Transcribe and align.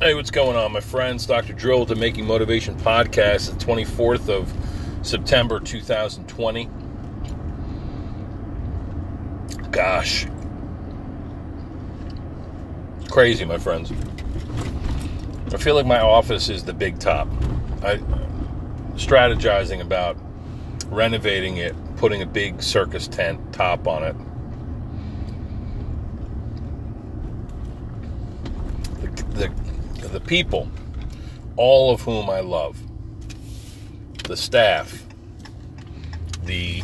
Hey, 0.00 0.14
what's 0.14 0.30
going 0.30 0.56
on, 0.56 0.70
my 0.70 0.78
friends? 0.78 1.26
Dr. 1.26 1.54
Drill 1.54 1.80
with 1.80 1.88
the 1.88 1.96
Making 1.96 2.24
Motivation 2.24 2.76
Podcast, 2.76 3.50
the 3.50 3.66
24th 3.66 4.28
of 4.28 4.54
September 5.04 5.58
2020. 5.58 6.70
Gosh. 9.72 10.28
Crazy, 13.10 13.44
my 13.44 13.58
friends. 13.58 13.90
I 15.52 15.56
feel 15.56 15.74
like 15.74 15.86
my 15.86 15.98
office 15.98 16.48
is 16.48 16.62
the 16.62 16.72
big 16.72 17.00
top. 17.00 17.26
I 17.82 17.96
strategizing 18.94 19.80
about 19.80 20.16
renovating 20.86 21.56
it, 21.56 21.74
putting 21.96 22.22
a 22.22 22.26
big 22.26 22.62
circus 22.62 23.08
tent 23.08 23.52
top 23.52 23.88
on 23.88 24.04
it. 24.04 24.16
The, 29.34 29.52
the, 30.12 30.20
people, 30.20 30.68
all 31.56 31.92
of 31.92 32.02
whom 32.02 32.30
I 32.30 32.40
love, 32.40 32.80
the 34.24 34.36
staff, 34.36 35.04
the 36.44 36.82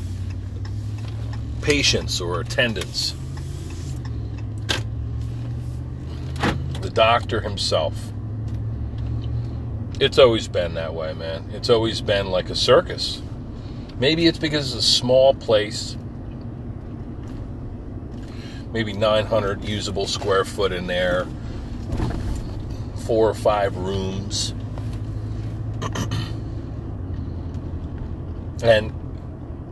patients 1.63 2.21
or 2.21 2.41
attendants, 2.41 3.15
the 6.81 6.91
doctor 6.91 7.41
himself. 7.41 8.13
It's 10.01 10.19
always 10.19 10.49
been 10.49 10.75
that 10.75 10.93
way, 10.93 11.15
man. 11.15 11.51
It's 11.53 11.71
always 11.71 12.01
been 12.01 12.27
like 12.27 12.51
a 12.51 12.57
circus. 12.57 13.23
Maybe 13.99 14.27
it's 14.27 14.39
because 14.39 14.75
it's 14.75 14.85
a 14.85 14.89
small 14.89 15.35
place. 15.35 15.97
Maybe 18.73 18.93
900 18.93 19.65
usable 19.65 20.07
square 20.07 20.45
foot 20.45 20.73
in 20.73 20.89
there. 20.89 21.27
Four 23.07 23.29
or 23.29 23.35
five 23.35 23.77
rooms. 23.77 24.55
and 28.63 28.93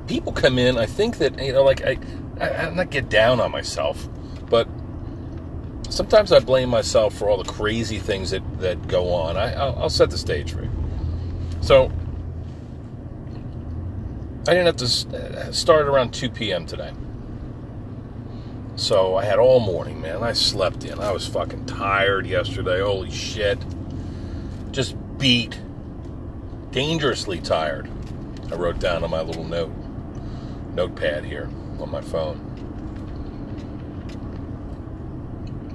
people 0.07 0.33
come 0.33 0.59
in, 0.59 0.79
I 0.79 0.87
think 0.87 1.19
that, 1.19 1.43
you 1.43 1.53
know, 1.53 1.63
like, 1.63 1.85
I, 1.85 1.99
I, 2.41 2.49
I'm 2.67 2.77
not 2.77 2.91
get 2.91 3.09
down 3.09 3.41
on 3.41 3.51
myself, 3.51 4.09
but 4.51 4.69
sometimes 5.89 6.33
I 6.33 6.41
blame 6.41 6.69
myself 6.69 7.15
for 7.15 7.31
all 7.31 7.43
the 7.43 7.51
crazy 7.51 7.99
things 7.99 8.31
that, 8.31 8.43
that 8.61 8.89
go 8.89 9.13
on. 9.13 9.37
I, 9.37 9.55
I'll, 9.55 9.83
I'll 9.85 9.91
set 9.91 10.11
the 10.11 10.19
stage 10.19 10.53
for 10.53 10.63
you. 10.63 10.71
So, 11.61 11.91
I 14.49 14.55
didn't 14.55 14.67
have 14.67 14.77
to 14.77 15.17
uh, 15.17 15.53
start 15.53 15.87
around 15.87 16.13
2 16.13 16.29
p.m. 16.31 16.67
today. 16.67 16.93
So 18.77 19.17
I 19.17 19.25
had 19.25 19.39
all 19.39 19.61
morning, 19.61 20.01
man. 20.01 20.23
I 20.23 20.33
slept 20.33 20.85
in. 20.85 20.99
I 20.99 21.13
was 21.13 21.27
fucking 21.27 21.67
tired 21.67 22.27
yesterday. 22.27 22.81
Holy 22.81 23.11
shit. 23.11 23.59
Just 24.71 24.97
beat. 25.19 25.61
Dangerously 26.71 27.41
tired. 27.41 27.89
I 28.51 28.55
wrote 28.55 28.79
down 28.79 29.05
on 29.05 29.11
my 29.11 29.23
little 29.23 29.45
note 29.45 29.73
notepad 30.75 31.25
here 31.25 31.51
on 31.81 31.91
my 31.91 32.01
phone. 32.01 32.49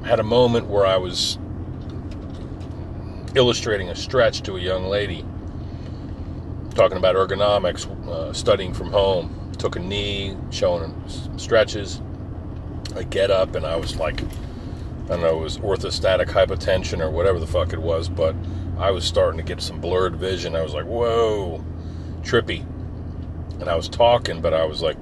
I 0.04 0.08
had 0.08 0.20
a 0.20 0.24
moment 0.24 0.68
where 0.68 0.86
I 0.86 0.98
was 0.98 1.38
illustrating 3.36 3.90
a 3.90 3.96
stretch 3.96 4.42
to 4.44 4.58
a 4.58 4.60
young 4.60 4.86
lady 4.86 5.24
talking 6.74 6.98
about 6.98 7.16
ergonomics, 7.16 7.88
uh, 8.08 8.32
studying 8.34 8.74
from 8.74 8.92
home. 8.92 9.34
Took 9.58 9.76
a 9.76 9.80
knee, 9.80 10.38
showing 10.52 10.94
stretches. 11.38 12.02
I 12.98 13.04
get 13.04 13.32
up 13.32 13.56
and 13.56 13.66
I 13.66 13.76
was 13.76 13.96
like, 13.96 14.22
I 14.22 15.10
don't 15.10 15.22
know, 15.22 15.40
it 15.40 15.44
was 15.44 15.58
orthostatic 15.60 16.28
hypotension 16.28 17.00
or 17.00 17.10
whatever 17.10 17.40
the 17.40 17.48
fuck 17.48 17.72
it 17.72 17.82
was, 17.82 18.10
but 18.10 18.36
I 18.78 18.92
was 18.92 19.06
starting 19.06 19.38
to 19.38 19.44
get 19.44 19.62
some 19.62 19.80
blurred 19.80 20.16
vision. 20.18 20.56
I 20.56 20.64
was 20.64 20.74
like, 20.74 20.86
whoa, 20.86 21.64
trippy. 22.22 22.66
And 23.60 23.70
I 23.70 23.76
was 23.76 23.88
talking, 23.88 24.42
but 24.42 24.54
I 24.54 24.66
was 24.66 24.82
like, 24.82 24.98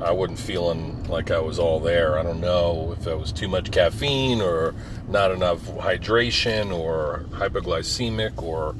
I 0.00 0.10
wasn't 0.10 0.38
feeling 0.38 1.04
like 1.04 1.30
I 1.30 1.40
was 1.40 1.58
all 1.58 1.80
there. 1.80 2.18
I 2.18 2.22
don't 2.22 2.40
know 2.40 2.94
if 2.98 3.06
it 3.06 3.18
was 3.18 3.32
too 3.32 3.48
much 3.48 3.70
caffeine 3.70 4.42
or 4.42 4.74
not 5.08 5.30
enough 5.30 5.60
hydration 5.68 6.76
or 6.76 7.24
hypoglycemic 7.30 8.42
or 8.42 8.74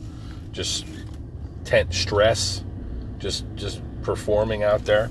just 0.52 0.84
tent 1.64 1.94
stress, 1.94 2.62
just 3.18 3.44
just 3.56 3.80
performing 4.02 4.62
out 4.62 4.84
there, 4.84 5.10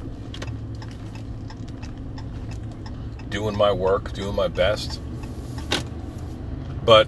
doing 3.35 3.57
my 3.57 3.69
work, 3.69 4.13
doing 4.13 4.34
my 4.34 4.47
best. 4.47 5.01
But 6.85 7.06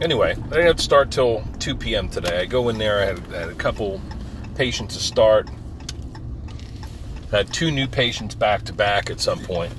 anyway, 0.00 0.30
I 0.30 0.34
didn't 0.34 0.66
have 0.66 0.76
to 0.76 0.82
start 0.82 1.10
till 1.10 1.44
2 1.58 1.74
p.m. 1.76 2.08
today. 2.08 2.40
I 2.40 2.46
go 2.46 2.70
in 2.70 2.78
there. 2.78 3.02
I 3.02 3.04
had, 3.04 3.18
had 3.18 3.48
a 3.50 3.54
couple 3.54 4.00
patients 4.54 4.96
to 4.96 5.02
start. 5.02 5.50
I 7.30 7.36
had 7.36 7.52
two 7.52 7.70
new 7.70 7.86
patients 7.86 8.34
back 8.34 8.62
to 8.64 8.72
back 8.72 9.10
at 9.10 9.20
some 9.20 9.40
point. 9.40 9.74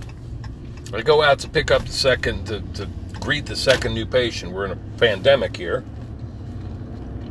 I 0.93 1.01
go 1.01 1.23
out 1.23 1.39
to 1.39 1.49
pick 1.49 1.71
up 1.71 1.85
the 1.85 1.91
second 1.91 2.45
to, 2.45 2.61
to 2.75 2.87
greet 3.19 3.47
the 3.47 3.55
second 3.55 3.95
new 3.95 4.05
patient. 4.05 4.51
We're 4.51 4.65
in 4.65 4.71
a 4.73 4.99
pandemic 4.99 5.57
here, 5.57 5.83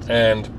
and 0.09 0.51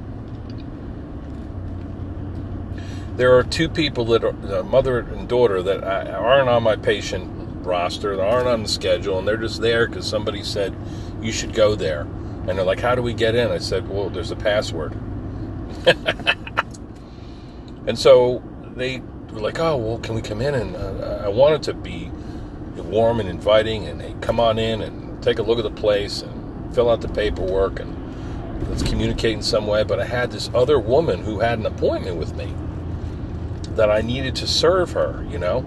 there 3.18 3.38
are 3.38 3.44
two 3.44 3.68
people 3.68 4.06
that 4.06 4.24
are 4.24 4.60
uh, 4.60 4.64
mother 4.64 5.00
and 5.00 5.28
daughter 5.28 5.62
that 5.64 5.84
uh, 5.84 6.12
aren't 6.12 6.48
on 6.48 6.64
my 6.64 6.78
patient 6.78 7.39
roster, 7.70 8.16
that 8.18 8.28
aren't 8.28 8.48
on 8.48 8.64
the 8.64 8.70
schedule, 8.70 9.20
and 9.20 9.28
they're 9.28 9.38
just 9.38 9.62
there 9.62 9.88
because 9.88 10.08
somebody 10.08 10.44
said 10.44 10.76
you 11.22 11.32
should 11.32 11.54
go 11.54 11.76
there. 11.76 12.02
And 12.48 12.58
they're 12.58 12.66
like, 12.66 12.80
"How 12.80 12.96
do 12.96 13.02
we 13.02 13.14
get 13.14 13.36
in?" 13.36 13.52
I 13.52 13.60
said, 13.60 13.88
"Well, 13.90 14.10
there's 14.10 14.32
a 14.32 14.36
password." 14.36 14.94
and 17.88 17.98
so 17.98 18.44
they 18.76 19.02
were 19.32 19.42
like, 19.42 19.60
"Oh, 19.60 19.78
well, 19.78 20.00
can 20.00 20.16
we 20.16 20.22
come 20.22 20.42
in?" 20.42 20.56
And 20.56 20.76
uh, 20.76 21.22
I 21.24 21.30
wanted 21.30 21.64
to 21.64 21.74
be 21.74 22.12
warm 22.90 23.20
and 23.20 23.30
inviting, 23.30 23.86
and 23.86 24.02
they 24.02 24.16
come 24.22 24.40
on 24.40 24.58
in 24.58 24.82
and 24.82 25.22
take 25.22 25.40
a 25.40 25.44
look 25.44 25.60
at 25.60 25.64
the 25.64 25.82
place 25.82 26.22
and 26.22 26.74
fill 26.74 26.90
out 26.90 27.02
the 27.02 27.08
paperwork 27.08 27.80
and 27.80 27.96
let's 28.70 28.84
communicate 28.84 29.34
in 29.34 29.42
some 29.42 29.68
way. 29.68 29.84
But 29.84 30.00
I 30.00 30.06
had 30.06 30.32
this 30.32 30.50
other 30.54 30.80
woman 30.80 31.24
who 31.24 31.40
had 31.40 31.60
an 31.60 31.66
appointment 31.66 32.18
with 32.18 32.36
me 32.36 32.54
that 33.76 33.90
I 33.90 34.02
needed 34.02 34.36
to 34.38 34.48
serve 34.48 34.92
her, 34.92 35.26
you 35.30 35.38
know? 35.38 35.64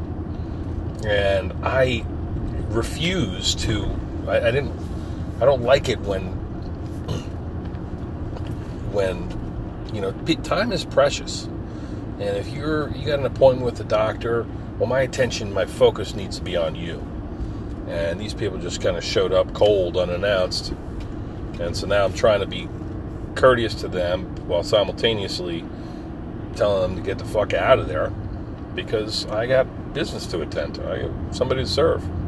And 1.06 1.52
I 1.64 2.04
refuse 2.68 3.54
to, 3.56 3.90
I, 4.26 4.48
I 4.48 4.50
didn't, 4.50 4.72
I 5.40 5.44
don't 5.44 5.62
like 5.62 5.88
it 5.88 6.00
when, 6.00 6.22
when, 8.92 9.28
you 9.92 10.00
know, 10.00 10.12
time 10.42 10.72
is 10.72 10.84
precious. 10.84 11.44
And 11.44 12.36
if 12.36 12.48
you're, 12.48 12.90
you 12.96 13.06
got 13.06 13.18
an 13.18 13.26
appointment 13.26 13.64
with 13.64 13.76
the 13.76 13.84
doctor, 13.84 14.46
well, 14.78 14.88
my 14.88 15.00
attention, 15.00 15.52
my 15.52 15.66
focus 15.66 16.14
needs 16.14 16.38
to 16.38 16.44
be 16.44 16.56
on 16.56 16.74
you. 16.74 17.02
And 17.88 18.20
these 18.20 18.34
people 18.34 18.58
just 18.58 18.80
kind 18.80 18.96
of 18.96 19.04
showed 19.04 19.32
up 19.32 19.52
cold, 19.54 19.96
unannounced. 19.96 20.72
And 21.60 21.76
so 21.76 21.86
now 21.86 22.04
I'm 22.04 22.14
trying 22.14 22.40
to 22.40 22.46
be 22.46 22.68
courteous 23.34 23.74
to 23.76 23.88
them 23.88 24.24
while 24.46 24.62
simultaneously 24.62 25.64
telling 26.56 26.82
them 26.82 27.02
to 27.02 27.06
get 27.06 27.18
the 27.18 27.24
fuck 27.24 27.54
out 27.54 27.78
of 27.78 27.88
there 27.88 28.10
because 28.74 29.26
I 29.26 29.46
got 29.46 29.66
business 29.94 30.26
to 30.28 30.40
attend 30.40 30.76
to. 30.76 30.90
I 30.90 31.02
got 31.02 31.34
somebody 31.34 31.62
to 31.64 31.68
serve. 31.68 32.02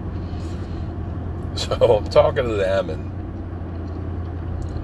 So 1.56 1.72
I'm 1.76 2.08
talking 2.08 2.42
to 2.48 2.54
them, 2.54 2.90
and 2.90 3.12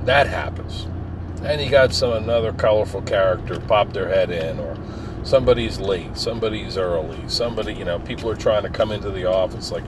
that 0.06 0.28
happens. 0.28 0.86
And 1.42 1.60
you 1.60 1.68
got 1.68 1.92
some 1.92 2.12
another 2.12 2.52
colorful 2.52 3.02
character 3.02 3.58
pop 3.58 3.92
their 3.92 4.08
head 4.08 4.30
in, 4.30 4.60
or 4.60 4.76
somebody's 5.24 5.80
late, 5.80 6.16
somebody's 6.16 6.76
early, 6.76 7.18
somebody, 7.28 7.74
you 7.74 7.84
know, 7.84 7.98
people 7.98 8.30
are 8.30 8.36
trying 8.36 8.62
to 8.62 8.68
come 8.70 8.92
into 8.92 9.10
the 9.10 9.24
office. 9.24 9.72
Like 9.72 9.82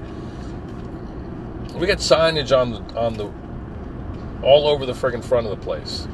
we 1.75 1.87
got 1.87 1.99
signage 1.99 2.57
on 2.57 2.73
the 2.73 2.81
on 2.99 3.15
the 3.15 3.31
all 4.43 4.67
over 4.67 4.85
the 4.85 4.93
friggin' 4.93 5.25
front 5.25 5.47
of 5.47 5.59
the 5.59 5.65
place. 5.65 6.07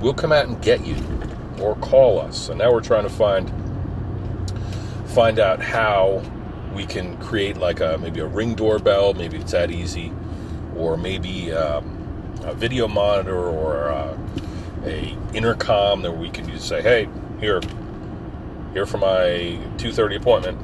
We'll 0.00 0.14
come 0.14 0.32
out 0.32 0.46
and 0.46 0.60
get 0.62 0.84
you 0.86 0.96
or 1.60 1.76
call 1.76 2.20
us. 2.20 2.48
And 2.48 2.58
now 2.58 2.72
we're 2.72 2.80
trying 2.80 3.04
to 3.04 3.10
find 3.10 3.48
find 5.14 5.38
out 5.38 5.62
how 5.62 6.22
we 6.74 6.84
can 6.84 7.16
create 7.18 7.56
like 7.56 7.80
a 7.80 7.96
maybe 8.00 8.20
a 8.20 8.26
ring 8.26 8.54
doorbell. 8.54 9.14
Maybe 9.14 9.36
it's 9.38 9.52
that 9.52 9.70
easy, 9.70 10.12
or 10.76 10.96
maybe 10.96 11.52
um, 11.52 12.34
a 12.42 12.52
video 12.52 12.88
monitor 12.88 13.38
or 13.38 13.90
uh, 13.90 14.18
a 14.84 15.16
intercom 15.32 16.02
that 16.02 16.12
we 16.12 16.28
can 16.30 16.48
use. 16.48 16.62
To 16.62 16.66
say, 16.66 16.82
hey, 16.82 17.08
here, 17.38 17.60
here 18.72 18.86
for 18.86 18.98
my 18.98 19.58
two 19.78 19.92
thirty 19.92 20.16
appointment. 20.16 20.58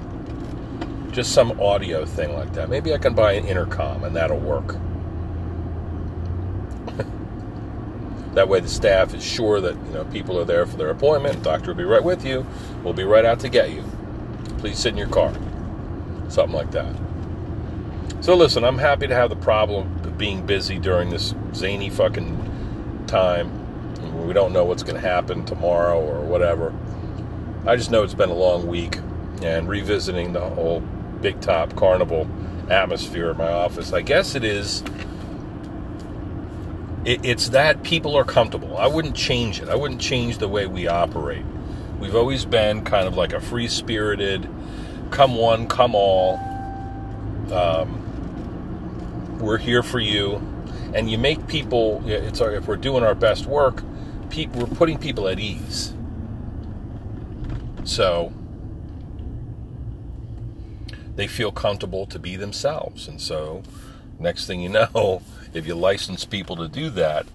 Just 1.12 1.32
some 1.32 1.60
audio 1.60 2.04
thing 2.04 2.34
like 2.34 2.52
that. 2.54 2.68
Maybe 2.68 2.92
I 2.92 2.98
can 2.98 3.14
buy 3.14 3.32
an 3.32 3.44
intercom 3.46 4.04
and 4.04 4.14
that'll 4.16 4.38
work. 4.38 4.76
That 8.34 8.48
way, 8.48 8.60
the 8.60 8.68
staff 8.68 9.12
is 9.12 9.24
sure 9.24 9.60
that 9.60 9.74
you 9.74 9.92
know 9.92 10.04
people 10.04 10.38
are 10.38 10.44
there 10.44 10.64
for 10.64 10.76
their 10.76 10.90
appointment. 10.90 11.42
Doctor 11.42 11.72
will 11.72 11.78
be 11.78 11.84
right 11.84 12.02
with 12.02 12.24
you. 12.24 12.46
We'll 12.84 12.94
be 12.94 13.02
right 13.02 13.24
out 13.24 13.40
to 13.40 13.48
get 13.48 13.70
you. 13.72 13.84
Please 14.60 14.78
sit 14.78 14.92
in 14.92 14.98
your 14.98 15.08
car. 15.08 15.32
Something 16.28 16.54
like 16.54 16.70
that. 16.72 16.94
So 18.20 18.36
listen, 18.36 18.62
I'm 18.64 18.76
happy 18.76 19.06
to 19.06 19.14
have 19.14 19.30
the 19.30 19.36
problem, 19.36 19.98
of 20.04 20.18
being 20.18 20.44
busy 20.44 20.78
during 20.78 21.08
this 21.08 21.34
zany 21.54 21.88
fucking 21.88 23.04
time. 23.06 24.26
We 24.26 24.34
don't 24.34 24.52
know 24.52 24.64
what's 24.64 24.82
going 24.82 24.96
to 24.96 25.00
happen 25.00 25.46
tomorrow 25.46 25.98
or 25.98 26.20
whatever. 26.20 26.74
I 27.66 27.76
just 27.76 27.90
know 27.90 28.02
it's 28.02 28.14
been 28.14 28.28
a 28.28 28.34
long 28.34 28.66
week 28.66 28.98
and 29.42 29.68
revisiting 29.68 30.34
the 30.34 30.40
whole 30.40 30.80
big 31.22 31.40
top 31.40 31.74
carnival 31.74 32.28
atmosphere 32.68 33.30
in 33.30 33.38
my 33.38 33.50
office. 33.50 33.94
I 33.94 34.02
guess 34.02 34.34
it 34.34 34.44
is. 34.44 34.82
It, 37.06 37.24
it's 37.24 37.48
that 37.48 37.82
people 37.82 38.14
are 38.16 38.24
comfortable. 38.24 38.76
I 38.76 38.86
wouldn't 38.86 39.16
change 39.16 39.60
it. 39.60 39.70
I 39.70 39.74
wouldn't 39.74 40.00
change 40.00 40.36
the 40.36 40.48
way 40.48 40.66
we 40.66 40.86
operate. 40.86 41.44
We've 42.00 42.16
always 42.16 42.46
been 42.46 42.82
kind 42.82 43.06
of 43.06 43.14
like 43.14 43.34
a 43.34 43.40
free 43.40 43.68
spirited, 43.68 44.48
come 45.10 45.36
one, 45.36 45.68
come 45.68 45.94
all. 45.94 46.36
Um, 47.52 49.38
we're 49.38 49.58
here 49.58 49.82
for 49.82 50.00
you, 50.00 50.36
and 50.94 51.10
you 51.10 51.18
make 51.18 51.46
people. 51.46 52.02
It's 52.06 52.40
our, 52.40 52.52
if 52.52 52.66
we're 52.66 52.76
doing 52.76 53.04
our 53.04 53.14
best 53.14 53.44
work, 53.44 53.82
people, 54.30 54.60
we're 54.60 54.74
putting 54.76 54.96
people 54.96 55.28
at 55.28 55.38
ease. 55.38 55.92
So 57.84 58.32
they 61.16 61.26
feel 61.26 61.52
comfortable 61.52 62.06
to 62.06 62.18
be 62.18 62.34
themselves. 62.36 63.08
And 63.08 63.20
so, 63.20 63.62
next 64.18 64.46
thing 64.46 64.60
you 64.62 64.70
know, 64.70 65.20
if 65.52 65.66
you 65.66 65.74
license 65.74 66.24
people 66.24 66.56
to 66.56 66.66
do 66.66 66.88
that, 66.90 67.26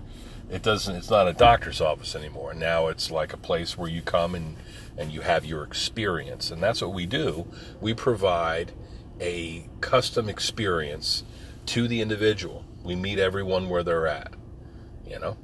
it 0.50 0.62
doesn't 0.62 0.95
it's 0.95 1.09
not 1.09 1.27
a 1.27 1.33
doctor's 1.33 1.81
office 1.81 2.15
anymore. 2.15 2.53
Now 2.53 2.88
it's 2.88 3.09
like 3.12 3.33
a 3.33 3.38
place 3.38 3.77
where 3.77 3.89
you 3.89 4.01
come 4.01 4.36
and 4.36 4.56
and 4.97 5.12
you 5.12 5.21
have 5.21 5.45
your 5.45 5.63
experience. 5.63 6.51
And 6.51 6.62
that's 6.62 6.81
what 6.81 6.94
we 6.94 7.06
do. 7.06 7.47
We 7.81 7.94
provide 7.94 8.71
a 9.19 9.68
custom 9.81 10.30
experience 10.30 11.24
to 11.68 11.88
the 11.88 12.01
individual. 12.01 12.63
We 12.83 12.95
meet 12.95 13.19
everyone 13.19 13.69
where 13.69 13.83
they're 13.83 14.07
at, 14.07 14.33
you 15.06 15.19
know? 15.19 15.38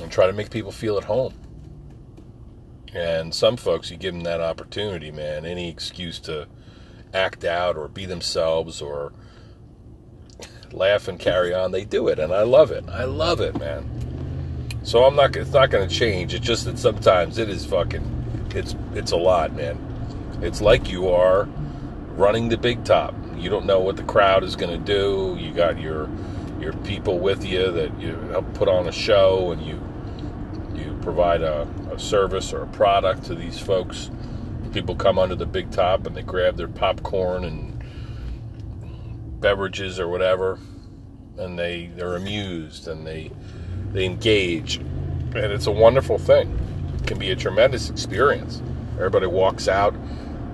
And 0.00 0.10
try 0.12 0.26
to 0.26 0.32
make 0.32 0.50
people 0.50 0.72
feel 0.72 0.96
at 0.96 1.04
home. 1.04 1.34
And 2.94 3.34
some 3.34 3.56
folks, 3.56 3.90
you 3.90 3.96
give 3.96 4.14
them 4.14 4.22
that 4.22 4.40
opportunity, 4.40 5.10
man. 5.10 5.44
Any 5.44 5.68
excuse 5.68 6.18
to 6.20 6.46
act 7.12 7.44
out 7.44 7.76
or 7.76 7.88
be 7.88 8.06
themselves 8.06 8.80
or 8.80 9.12
laugh 10.72 11.08
and 11.08 11.18
carry 11.18 11.54
on, 11.54 11.72
they 11.72 11.84
do 11.84 12.08
it, 12.08 12.18
and 12.18 12.32
I 12.32 12.42
love 12.42 12.70
it. 12.70 12.84
I 12.88 13.04
love 13.04 13.40
it, 13.40 13.58
man. 13.58 13.88
So 14.82 15.04
I'm 15.04 15.16
not. 15.16 15.36
It's 15.36 15.52
not 15.52 15.70
going 15.70 15.88
to 15.88 15.94
change. 15.94 16.34
It's 16.34 16.46
just 16.46 16.64
that 16.64 16.78
sometimes 16.78 17.38
it 17.38 17.48
is 17.48 17.64
fucking. 17.66 18.48
It's 18.54 18.74
it's 18.94 19.12
a 19.12 19.16
lot, 19.16 19.54
man. 19.54 19.78
It's 20.42 20.60
like 20.60 20.88
you 20.88 21.08
are 21.08 21.44
running 22.16 22.48
the 22.48 22.56
big 22.56 22.84
top. 22.84 23.14
You 23.36 23.50
don't 23.50 23.66
know 23.66 23.80
what 23.80 23.96
the 23.96 24.02
crowd 24.04 24.44
is 24.44 24.56
going 24.56 24.72
to 24.72 24.84
do. 24.84 25.36
You 25.38 25.52
got 25.52 25.80
your 25.80 26.08
your 26.60 26.72
people 26.84 27.18
with 27.18 27.44
you 27.44 27.70
that 27.70 28.00
you 28.00 28.14
help 28.30 28.52
put 28.54 28.68
on 28.68 28.88
a 28.88 28.92
show, 28.92 29.52
and 29.52 29.60
you 29.62 29.80
you 30.74 30.96
provide 31.02 31.42
a 31.42 31.66
service 31.98 32.52
or 32.52 32.62
a 32.62 32.66
product 32.68 33.24
to 33.24 33.34
these 33.34 33.58
folks. 33.58 34.10
People 34.72 34.94
come 34.94 35.18
under 35.18 35.34
the 35.34 35.46
big 35.46 35.70
top 35.70 36.06
and 36.06 36.16
they 36.16 36.22
grab 36.22 36.56
their 36.56 36.68
popcorn 36.68 37.44
and 37.44 37.77
beverages 39.40 40.00
or 40.00 40.08
whatever, 40.08 40.58
and 41.38 41.58
they 41.58 41.90
they're 41.94 42.16
amused 42.16 42.88
and 42.88 43.06
they 43.06 43.30
they 43.92 44.04
engage, 44.04 44.76
and 44.76 45.36
it's 45.36 45.66
a 45.66 45.72
wonderful 45.72 46.18
thing. 46.18 46.58
It 46.98 47.06
can 47.06 47.18
be 47.18 47.30
a 47.30 47.36
tremendous 47.36 47.90
experience. 47.90 48.62
Everybody 48.96 49.26
walks 49.26 49.68
out, 49.68 49.94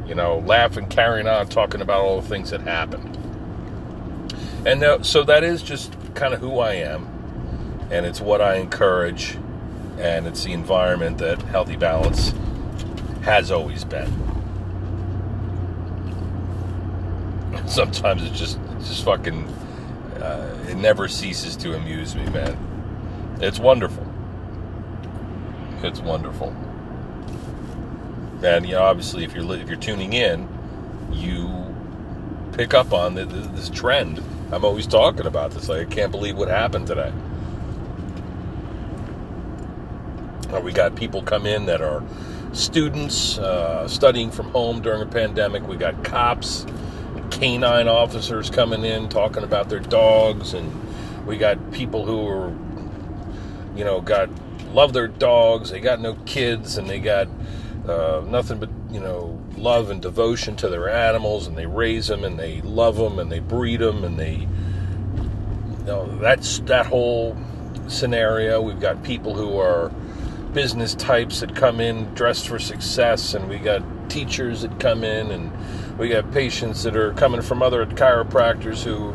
you 0.07 0.15
know, 0.15 0.39
laughing, 0.47 0.87
carrying 0.87 1.27
on, 1.27 1.49
talking 1.49 1.81
about 1.81 2.01
all 2.01 2.21
the 2.21 2.29
things 2.29 2.51
that 2.51 2.61
happened. 2.61 3.17
And 4.67 4.83
uh, 4.83 5.03
so 5.03 5.25
that 5.25 5.45
is 5.45 5.63
just 5.63 5.95
kind 6.15 6.35
of 6.35 6.41
who 6.41 6.59
I 6.59 6.75
am, 6.75 7.89
and 7.91 8.07
it's 8.07 8.21
what 8.21 8.41
I 8.41 8.57
encourage 8.57 9.37
and 9.99 10.27
it's 10.27 10.45
the 10.45 10.53
environment 10.53 11.19
that 11.19 11.41
Healthy 11.43 11.77
Balance 11.77 12.35
has 13.23 13.51
always 13.51 13.85
been. 13.85 14.11
Sometimes 17.67 18.23
it's 18.25 18.39
just 18.39 18.59
just 18.89 19.05
fucking 19.05 19.47
uh, 20.21 20.65
it 20.69 20.77
never 20.77 21.09
ceases 21.09 21.57
to 21.57 21.75
amuse 21.75 22.15
me, 22.15 22.25
man. 22.31 22.57
It's 23.41 23.59
wonderful. 23.59 24.07
It's 25.83 26.01
wonderful. 26.01 26.55
And 28.43 28.67
you 28.67 28.73
know, 28.73 28.83
obviously, 28.83 29.25
if 29.25 29.35
you're 29.35 29.55
if 29.55 29.69
you're 29.69 29.79
tuning 29.79 30.13
in, 30.13 30.49
you 31.13 31.65
pick 32.53 32.75
up 32.75 32.93
on 32.93 33.15
this 33.15 33.69
trend. 33.71 34.23
I'm 34.53 34.65
always 34.65 34.87
talking 34.87 35.27
about 35.27 35.51
this. 35.51 35.69
Like, 35.69 35.89
I 35.89 35.91
can't 35.91 36.13
believe 36.13 36.37
what 36.37 36.49
happened 36.49 36.87
today. 36.87 37.13
Uh, 40.53 40.61
we 40.61 40.73
got 40.73 40.95
people 40.95 41.23
come 41.23 41.47
in 41.47 41.67
that 41.67 41.81
are 41.81 42.03
students 42.53 43.39
uh, 43.39 43.89
studying 43.89 44.31
from 44.31 44.51
home 44.51 44.81
during 44.81 45.03
a 45.03 45.07
pandemic. 45.07 45.67
We 45.67 45.77
got 45.77 46.05
cops, 46.05 46.65
canine 47.35 47.89
officers 47.89 48.49
coming 48.49 48.85
in 48.85 49.09
talking 49.09 49.43
about 49.43 49.69
their 49.69 49.81
dogs, 49.81 50.55
and 50.55 50.71
we 51.27 51.37
got 51.37 51.73
people 51.73 52.05
who 52.05 52.27
are, 52.27 52.49
you 53.77 53.85
know, 53.85 54.01
got 54.01 54.29
love 54.73 54.93
their 54.93 55.09
dogs. 55.09 55.71
They 55.71 55.81
got 55.81 56.01
no 56.01 56.15
kids, 56.27 56.79
and 56.79 56.89
they 56.89 57.01
got 57.01 57.29
uh, 57.89 58.25
nothing 58.27 58.59
but 58.59 58.71
you 58.91 59.01
know 59.01 59.41
love 59.57 59.91
and 59.91 60.01
devotion 60.01 60.57
to 60.57 60.69
their 60.69 60.89
animals, 60.89 61.47
and 61.47 61.57
they 61.57 61.67
raise 61.67 62.07
them, 62.07 62.25
and 62.25 62.39
they 62.39 62.61
love 62.63 62.97
them, 62.97 63.19
and 63.19 63.31
they 63.31 63.41
breed 63.41 63.81
them, 63.81 64.05
and 64.05 64.19
they. 64.19 64.49
You 65.81 65.91
know, 65.91 66.19
that's 66.19 66.61
that 66.61 66.87
whole 66.87 67.37
scenario. 67.89 68.63
We've 68.63 68.81
got 68.81 69.03
people 69.03 69.35
who 69.35 69.59
are 69.59 69.91
business 70.55 70.95
types 70.95 71.41
that 71.41 71.55
come 71.55 71.81
in 71.81 72.15
dressed 72.15 72.49
for 72.49 72.59
success, 72.59 73.35
and 73.35 73.51
we 73.51 73.59
got 73.59 73.83
teachers 74.09 74.63
that 74.63 74.81
come 74.81 75.05
in, 75.05 75.31
and 75.31 75.53
we 75.99 76.09
got 76.09 76.31
patients 76.33 76.83
that 76.83 76.97
are 76.97 77.13
coming 77.15 77.41
from 77.41 77.63
other 77.63 77.87
chiropractors 77.87 78.83
who, 78.83 79.15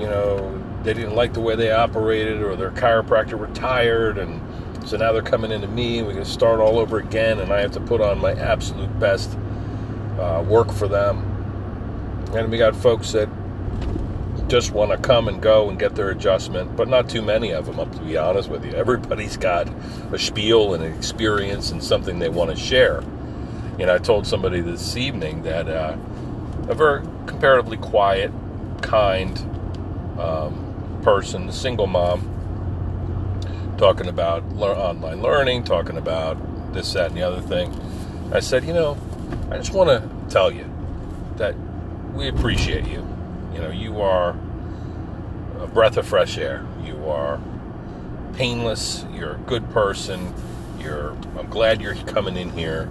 you 0.00 0.06
know, 0.06 0.54
they 0.84 0.94
didn't 0.94 1.16
like 1.16 1.32
the 1.32 1.40
way 1.40 1.56
they 1.56 1.72
operated, 1.72 2.40
or 2.42 2.54
their 2.54 2.70
chiropractor 2.70 3.38
retired, 3.38 4.16
and 4.16 4.40
so 4.88 4.96
now 4.96 5.12
they're 5.12 5.22
coming 5.22 5.50
into 5.50 5.66
me, 5.66 5.98
and 5.98 6.06
we 6.06 6.14
can 6.14 6.24
start 6.24 6.60
all 6.60 6.78
over 6.78 6.98
again, 6.98 7.40
and 7.40 7.52
I 7.52 7.60
have 7.60 7.72
to 7.72 7.80
put 7.80 8.00
on 8.00 8.20
my 8.20 8.32
absolute 8.32 8.98
best 9.00 9.36
uh, 10.18 10.44
work 10.46 10.72
for 10.72 10.88
them. 10.88 11.24
And 12.34 12.50
we 12.50 12.58
got 12.58 12.76
folks 12.76 13.12
that 13.12 13.28
just 14.48 14.70
want 14.72 14.90
to 14.92 14.96
come 14.96 15.28
and 15.28 15.42
go 15.42 15.68
and 15.68 15.78
get 15.78 15.94
their 15.94 16.10
adjustment, 16.10 16.74
but 16.76 16.88
not 16.88 17.08
too 17.08 17.20
many 17.20 17.52
of 17.52 17.66
them, 17.66 17.76
to 17.76 17.98
be 18.00 18.16
honest 18.16 18.48
with 18.48 18.64
you. 18.64 18.72
Everybody's 18.72 19.36
got 19.36 19.68
a 20.12 20.18
spiel 20.18 20.74
and 20.74 20.82
an 20.82 20.92
experience 20.94 21.70
and 21.70 21.82
something 21.82 22.18
they 22.18 22.30
want 22.30 22.50
to 22.50 22.56
share. 22.56 23.02
You 23.78 23.86
know, 23.86 23.94
I 23.94 23.98
told 23.98 24.26
somebody 24.26 24.60
this 24.60 24.96
evening 24.96 25.42
that 25.42 25.68
uh, 25.68 25.96
a 26.68 26.74
very 26.74 27.02
comparatively 27.26 27.76
quiet, 27.76 28.32
kind 28.82 29.38
um, 30.18 31.00
person, 31.02 31.52
single 31.52 31.86
mom, 31.86 32.34
talking 33.78 34.08
about 34.08 34.48
le- 34.50 34.74
online 34.74 35.22
learning, 35.22 35.64
talking 35.64 35.96
about 35.96 36.36
this, 36.72 36.92
that, 36.94 37.08
and 37.08 37.16
the 37.16 37.22
other 37.22 37.40
thing. 37.40 37.72
I 38.32 38.40
said, 38.40 38.64
you 38.64 38.72
know, 38.72 38.98
I 39.50 39.56
just 39.58 39.72
want 39.72 39.90
to 39.90 40.08
tell 40.28 40.50
you 40.50 40.70
that 41.36 41.54
we 42.14 42.28
appreciate 42.28 42.86
you 42.86 43.06
you 43.58 43.64
know, 43.64 43.70
you 43.70 44.00
are 44.00 44.36
a 45.58 45.66
breath 45.66 45.96
of 45.96 46.06
fresh 46.06 46.38
air. 46.38 46.64
You 46.84 47.08
are 47.08 47.40
painless. 48.34 49.04
You're 49.12 49.34
a 49.34 49.38
good 49.38 49.68
person. 49.70 50.32
You're. 50.78 51.10
I'm 51.36 51.50
glad 51.50 51.80
you're 51.82 51.96
coming 51.96 52.36
in 52.36 52.50
here 52.50 52.88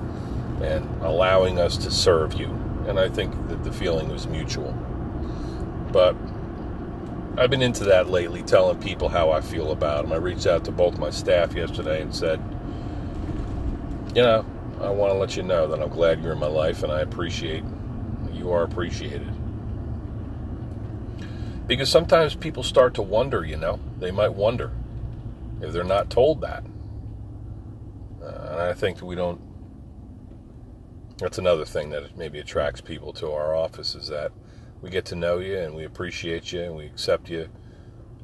and 0.62 0.88
allowing 1.04 1.60
us 1.60 1.78
to 1.78 1.92
serve 1.92 2.34
you. 2.34 2.48
And 2.88 3.00
I 3.00 3.10
think 3.10 3.34
that 3.50 3.64
the 3.64 3.72
feeling 3.72 4.10
was 4.10 4.28
mutual. 4.28 4.72
But 5.92 6.16
I've 7.38 7.50
been 7.50 7.62
into 7.62 7.84
that 7.86 8.10
lately, 8.10 8.44
telling 8.44 8.80
people 8.80 9.10
how 9.10 9.32
I 9.32 9.42
feel 9.42 9.72
about 9.72 10.04
them. 10.04 10.14
I 10.14 10.18
reached 10.18 10.48
out 10.48 10.66
to 10.66 10.72
both 10.72 10.98
my 10.98 11.10
staff 11.10 11.54
yesterday 11.54 12.02
and 12.02 12.16
said, 12.16 12.42
you 14.16 14.24
know, 14.24 14.46
I 14.82 14.90
want 14.90 15.14
to 15.14 15.18
let 15.18 15.38
you 15.38 15.44
know 15.44 15.68
that 15.68 15.82
I'm 15.82 15.90
glad 15.90 16.24
you're 16.24 16.34
in 16.34 16.40
my 16.40 16.48
life 16.48 16.84
and 16.84 16.92
I 16.92 17.02
appreciate 17.02 17.64
you 18.34 18.52
are 18.52 18.64
appreciated. 18.64 19.32
Because 21.68 21.90
sometimes 21.90 22.34
people 22.34 22.64
start 22.64 22.94
to 22.94 23.02
wonder, 23.02 23.44
you 23.44 23.58
know, 23.58 23.80
they 24.00 24.12
might 24.12 24.34
wonder 24.34 24.72
if 25.62 25.74
they're 25.74 25.84
not 25.84 26.10
told 26.10 26.42
that. 26.42 26.64
Uh, 28.24 28.48
and 28.52 28.62
I 28.62 28.74
think 28.74 28.98
that 29.00 29.06
we 29.06 29.16
don't. 29.16 29.42
That's 31.17 31.38
another 31.38 31.65
thing 31.65 31.89
that 31.89 32.15
maybe 32.17 32.39
attracts 32.39 32.81
people 32.81 33.12
to 33.13 33.31
our 33.31 33.55
office 33.55 33.95
is 33.95 34.07
that 34.07 34.31
we 34.81 34.89
get 34.89 35.05
to 35.05 35.15
know 35.15 35.39
you 35.39 35.57
and 35.57 35.75
we 35.75 35.83
appreciate 35.83 36.51
you 36.51 36.62
and 36.62 36.75
we 36.75 36.86
accept 36.86 37.29
you 37.29 37.50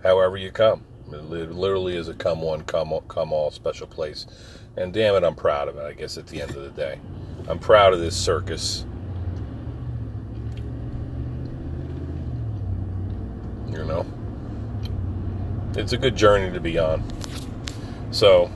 however 0.04 0.38
you 0.38 0.52
come. 0.52 0.86
It 1.12 1.24
literally 1.24 1.98
is 1.98 2.08
a 2.08 2.14
come 2.14 2.42
one, 2.42 2.64
come 2.64 2.94
come 3.08 3.34
all 3.34 3.52
special 3.52 3.88
place. 3.88 4.28
And 4.78 4.94
damn 4.94 5.16
it, 5.16 5.24
I'm 5.24 5.36
proud 5.36 5.68
of 5.68 5.78
it, 5.78 5.84
I 5.84 5.94
guess, 5.94 6.18
at 6.18 6.28
the 6.28 6.42
end 6.42 6.52
of 6.52 6.64
the 6.64 6.70
day. 6.70 7.00
I'm 7.48 7.60
proud 7.60 7.94
of 7.94 8.00
this 8.00 8.16
circus 8.16 8.86
You 13.74 13.86
know, 13.86 14.06
it's 15.76 15.94
a 15.94 15.98
good 15.98 16.16
journey 16.16 16.54
to 16.54 16.60
be 16.60 16.78
on. 16.78 17.04
So, 18.12 18.52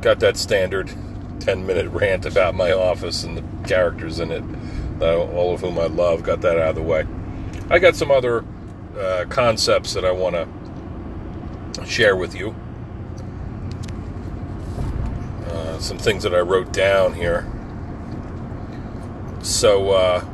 got 0.00 0.18
that 0.18 0.36
standard 0.36 0.92
10 1.40 1.66
minute 1.66 1.88
rant 1.90 2.26
about 2.26 2.54
my 2.54 2.72
office 2.72 3.24
and 3.24 3.36
the 3.36 3.68
characters 3.68 4.20
in 4.20 4.30
it, 4.30 4.42
all 5.02 5.54
of 5.54 5.60
whom 5.60 5.78
I 5.78 5.86
love. 5.86 6.22
Got 6.22 6.40
that 6.42 6.58
out 6.58 6.70
of 6.70 6.74
the 6.76 6.82
way. 6.82 7.06
I 7.70 7.78
got 7.78 7.96
some 7.96 8.10
other 8.10 8.44
uh, 8.98 9.26
concepts 9.28 9.94
that 9.94 10.04
I 10.04 10.10
want 10.10 10.34
to 10.34 11.86
share 11.86 12.16
with 12.16 12.34
you. 12.34 12.54
Uh, 15.46 15.78
some 15.78 15.98
things 15.98 16.22
that 16.22 16.34
I 16.34 16.40
wrote 16.40 16.72
down 16.72 17.14
here. 17.14 17.46
So, 19.42 19.90
uh, 19.92 20.24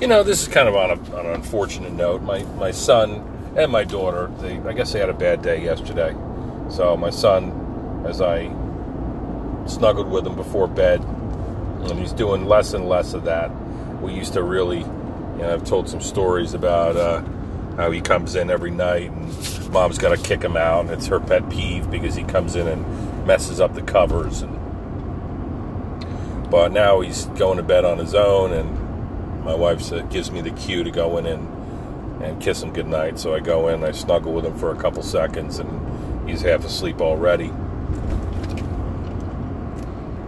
you 0.00 0.06
know, 0.06 0.22
this 0.22 0.42
is 0.42 0.48
kind 0.48 0.68
of 0.68 0.76
on, 0.76 0.90
a, 0.90 1.16
on 1.16 1.26
an 1.26 1.32
unfortunate 1.32 1.92
note. 1.92 2.22
My 2.22 2.42
my 2.42 2.70
son 2.70 3.54
and 3.56 3.72
my 3.72 3.84
daughter, 3.84 4.30
they 4.40 4.58
I 4.60 4.72
guess 4.72 4.92
they 4.92 5.00
had 5.00 5.08
a 5.08 5.14
bad 5.14 5.42
day 5.42 5.62
yesterday. 5.62 6.14
So 6.68 6.96
my 6.96 7.10
son, 7.10 7.65
as 8.06 8.20
I 8.20 8.46
snuggled 9.66 10.10
with 10.10 10.26
him 10.26 10.36
before 10.36 10.66
bed, 10.66 11.02
and 11.02 11.98
he's 11.98 12.12
doing 12.12 12.46
less 12.46 12.74
and 12.74 12.88
less 12.88 13.14
of 13.14 13.24
that. 13.24 13.50
We 14.00 14.12
used 14.12 14.34
to 14.34 14.42
really, 14.42 14.80
you 14.80 15.42
know, 15.42 15.52
I've 15.52 15.64
told 15.64 15.88
some 15.88 16.00
stories 16.00 16.54
about 16.54 16.96
uh, 16.96 17.22
how 17.76 17.90
he 17.90 18.00
comes 18.00 18.34
in 18.34 18.50
every 18.50 18.70
night 18.70 19.10
and 19.10 19.70
mom's 19.70 19.98
got 19.98 20.16
to 20.16 20.22
kick 20.22 20.42
him 20.42 20.56
out, 20.56 20.86
and 20.86 20.90
it's 20.90 21.06
her 21.06 21.20
pet 21.20 21.48
peeve 21.50 21.90
because 21.90 22.14
he 22.14 22.24
comes 22.24 22.56
in 22.56 22.66
and 22.66 23.26
messes 23.26 23.60
up 23.60 23.74
the 23.74 23.82
covers. 23.82 24.42
And 24.42 24.56
but 26.50 26.72
now 26.72 27.00
he's 27.00 27.26
going 27.26 27.56
to 27.56 27.62
bed 27.62 27.84
on 27.84 27.98
his 27.98 28.14
own, 28.14 28.52
and 28.52 29.44
my 29.44 29.54
wife 29.54 29.90
gives 30.10 30.30
me 30.30 30.40
the 30.40 30.52
cue 30.52 30.84
to 30.84 30.90
go 30.90 31.18
in 31.18 31.26
and, 31.26 32.22
and 32.22 32.40
kiss 32.40 32.62
him 32.62 32.72
goodnight. 32.72 33.18
So 33.18 33.34
I 33.34 33.40
go 33.40 33.68
in, 33.68 33.84
I 33.84 33.90
snuggle 33.92 34.32
with 34.32 34.46
him 34.46 34.56
for 34.56 34.72
a 34.72 34.76
couple 34.76 35.02
seconds, 35.02 35.58
and 35.58 36.28
he's 36.28 36.42
half 36.42 36.64
asleep 36.64 37.00
already. 37.00 37.52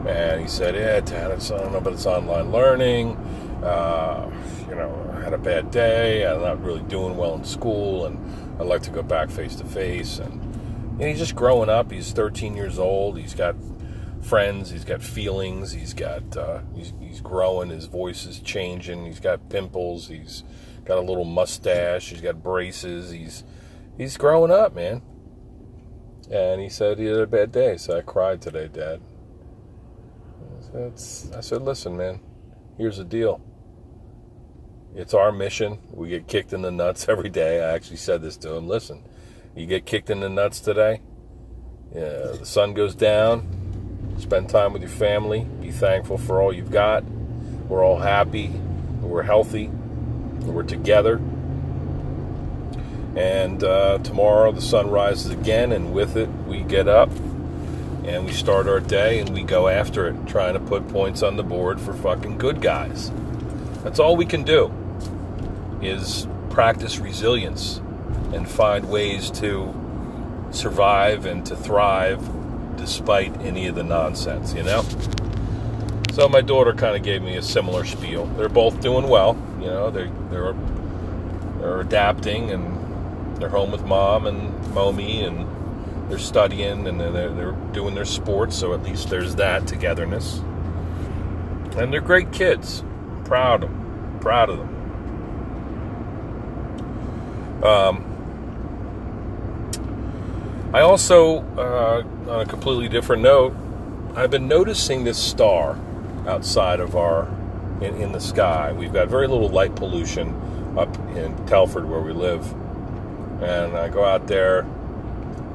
And 0.08 0.40
he 0.40 0.48
said, 0.48 0.74
"Yeah, 0.74 1.00
Dad, 1.00 1.30
it's, 1.32 1.50
I 1.50 1.58
don't 1.58 1.72
know, 1.72 1.80
but 1.80 1.92
it's 1.92 2.06
online 2.06 2.50
learning. 2.50 3.16
Uh, 3.62 4.30
you 4.68 4.74
know, 4.74 5.12
I 5.14 5.20
had 5.20 5.34
a 5.34 5.38
bad 5.38 5.70
day. 5.70 6.26
I'm 6.26 6.40
not 6.40 6.62
really 6.62 6.82
doing 6.82 7.16
well 7.16 7.34
in 7.34 7.44
school, 7.44 8.06
and 8.06 8.18
I'd 8.58 8.66
like 8.66 8.82
to 8.84 8.90
go 8.90 9.02
back 9.02 9.30
face 9.30 9.56
to 9.56 9.64
face." 9.64 10.18
And 10.18 10.48
he's 10.98 11.18
just 11.18 11.34
growing 11.34 11.68
up. 11.68 11.92
He's 11.92 12.12
13 12.12 12.56
years 12.56 12.78
old. 12.78 13.18
He's 13.18 13.34
got 13.34 13.54
friends. 14.22 14.70
He's 14.70 14.84
got 14.84 15.02
feelings. 15.02 15.72
He's 15.72 15.94
got 15.94 16.36
uh, 16.36 16.60
he's, 16.74 16.92
he's 17.00 17.20
growing. 17.20 17.70
His 17.70 17.86
voice 17.86 18.26
is 18.26 18.40
changing. 18.40 19.04
He's 19.06 19.20
got 19.20 19.48
pimples. 19.48 20.08
He's 20.08 20.42
got 20.84 20.98
a 20.98 21.02
little 21.02 21.24
mustache. 21.24 22.10
He's 22.10 22.20
got 22.20 22.42
braces. 22.42 23.10
He's 23.10 23.44
he's 23.96 24.16
growing 24.16 24.50
up, 24.50 24.74
man. 24.74 25.02
And 26.30 26.60
he 26.60 26.68
said 26.68 26.98
he 26.98 27.06
had 27.06 27.20
a 27.20 27.26
bad 27.26 27.52
day, 27.52 27.78
so 27.78 27.96
I 27.96 28.02
cried 28.02 28.42
today, 28.42 28.68
Dad. 28.68 29.00
I 30.74 30.90
said, 30.94 31.36
I 31.36 31.40
said, 31.40 31.62
listen, 31.62 31.96
man. 31.96 32.20
Here's 32.76 32.98
the 32.98 33.04
deal. 33.04 33.40
It's 34.94 35.14
our 35.14 35.32
mission. 35.32 35.78
We 35.90 36.08
get 36.08 36.28
kicked 36.28 36.52
in 36.52 36.62
the 36.62 36.70
nuts 36.70 37.06
every 37.08 37.30
day. 37.30 37.62
I 37.62 37.74
actually 37.74 37.96
said 37.96 38.22
this 38.22 38.36
to 38.38 38.54
him. 38.54 38.68
Listen, 38.68 39.04
you 39.56 39.66
get 39.66 39.86
kicked 39.86 40.10
in 40.10 40.20
the 40.20 40.28
nuts 40.28 40.60
today. 40.60 41.00
Yeah, 41.94 42.34
the 42.38 42.44
sun 42.44 42.74
goes 42.74 42.94
down 42.94 43.58
Spend 44.18 44.50
time 44.50 44.72
with 44.72 44.82
your 44.82 44.90
family. 44.90 45.46
Be 45.60 45.70
thankful 45.70 46.18
for 46.18 46.42
all 46.42 46.52
you've 46.52 46.72
got. 46.72 47.04
We're 47.68 47.84
all 47.84 47.98
happy. 47.98 48.48
We're 49.00 49.22
healthy. 49.22 49.68
We're 49.68 50.64
together. 50.64 51.20
And 53.16 53.62
uh, 53.62 53.98
tomorrow 53.98 54.50
the 54.50 54.60
sun 54.60 54.90
rises 54.90 55.30
again, 55.30 55.70
and 55.70 55.92
with 55.92 56.16
it 56.16 56.28
we 56.46 56.62
get 56.62 56.88
up 56.88 57.10
and 58.08 58.24
we 58.24 58.32
start 58.32 58.66
our 58.66 58.80
day 58.80 59.20
and 59.20 59.28
we 59.30 59.42
go 59.42 59.68
after 59.68 60.08
it, 60.08 60.26
trying 60.26 60.54
to 60.54 60.60
put 60.60 60.88
points 60.88 61.22
on 61.22 61.36
the 61.36 61.42
board 61.42 61.78
for 61.78 61.92
fucking 61.92 62.38
good 62.38 62.62
guys. 62.62 63.12
That's 63.84 63.98
all 63.98 64.16
we 64.16 64.24
can 64.24 64.44
do 64.44 64.72
is 65.82 66.26
practice 66.48 66.98
resilience 66.98 67.82
and 68.32 68.48
find 68.48 68.88
ways 68.88 69.30
to 69.32 69.74
survive 70.52 71.26
and 71.26 71.44
to 71.46 71.54
thrive 71.54 72.26
despite 72.78 73.38
any 73.42 73.66
of 73.66 73.74
the 73.74 73.84
nonsense, 73.84 74.54
you 74.54 74.62
know? 74.62 74.82
So 76.14 76.30
my 76.30 76.40
daughter 76.40 76.72
kind 76.72 76.96
of 76.96 77.02
gave 77.02 77.20
me 77.22 77.36
a 77.36 77.42
similar 77.42 77.84
spiel. 77.84 78.24
They're 78.24 78.48
both 78.48 78.80
doing 78.80 79.06
well, 79.06 79.36
you 79.60 79.66
know, 79.66 79.90
they 79.90 80.10
they're 80.30 80.54
they're 81.60 81.80
adapting 81.80 82.50
and 82.52 83.36
they're 83.36 83.50
home 83.50 83.70
with 83.70 83.84
mom 83.84 84.26
and 84.26 84.50
Momi 84.74 85.26
and 85.26 85.46
they're 86.08 86.18
studying 86.18 86.86
and 86.86 87.00
they're, 87.00 87.30
they're 87.30 87.52
doing 87.72 87.94
their 87.94 88.04
sports, 88.04 88.56
so 88.56 88.72
at 88.72 88.82
least 88.82 89.10
there's 89.10 89.34
that 89.36 89.66
togetherness. 89.66 90.38
And 91.76 91.92
they're 91.92 92.00
great 92.00 92.32
kids. 92.32 92.82
Proud 93.24 93.64
of 93.64 93.70
them. 93.70 94.18
Proud 94.20 94.50
of 94.50 94.58
them. 94.58 94.68
Um, 97.62 98.04
I 100.72 100.80
also, 100.80 101.44
uh, 101.56 102.02
on 102.30 102.40
a 102.40 102.46
completely 102.46 102.88
different 102.88 103.22
note, 103.22 103.54
I've 104.14 104.30
been 104.30 104.48
noticing 104.48 105.04
this 105.04 105.18
star 105.18 105.78
outside 106.26 106.80
of 106.80 106.96
our 106.96 107.28
in, 107.80 107.94
in, 108.00 108.12
the 108.12 108.20
sky. 108.20 108.72
We've 108.72 108.92
got 108.92 109.08
very 109.08 109.28
little 109.28 109.48
light 109.48 109.76
pollution 109.76 110.34
up 110.76 110.96
in 111.16 111.46
Telford 111.46 111.88
where 111.88 112.00
we 112.00 112.12
live, 112.12 112.50
and 113.42 113.76
I 113.76 113.88
go 113.88 114.04
out 114.04 114.26
there 114.26 114.66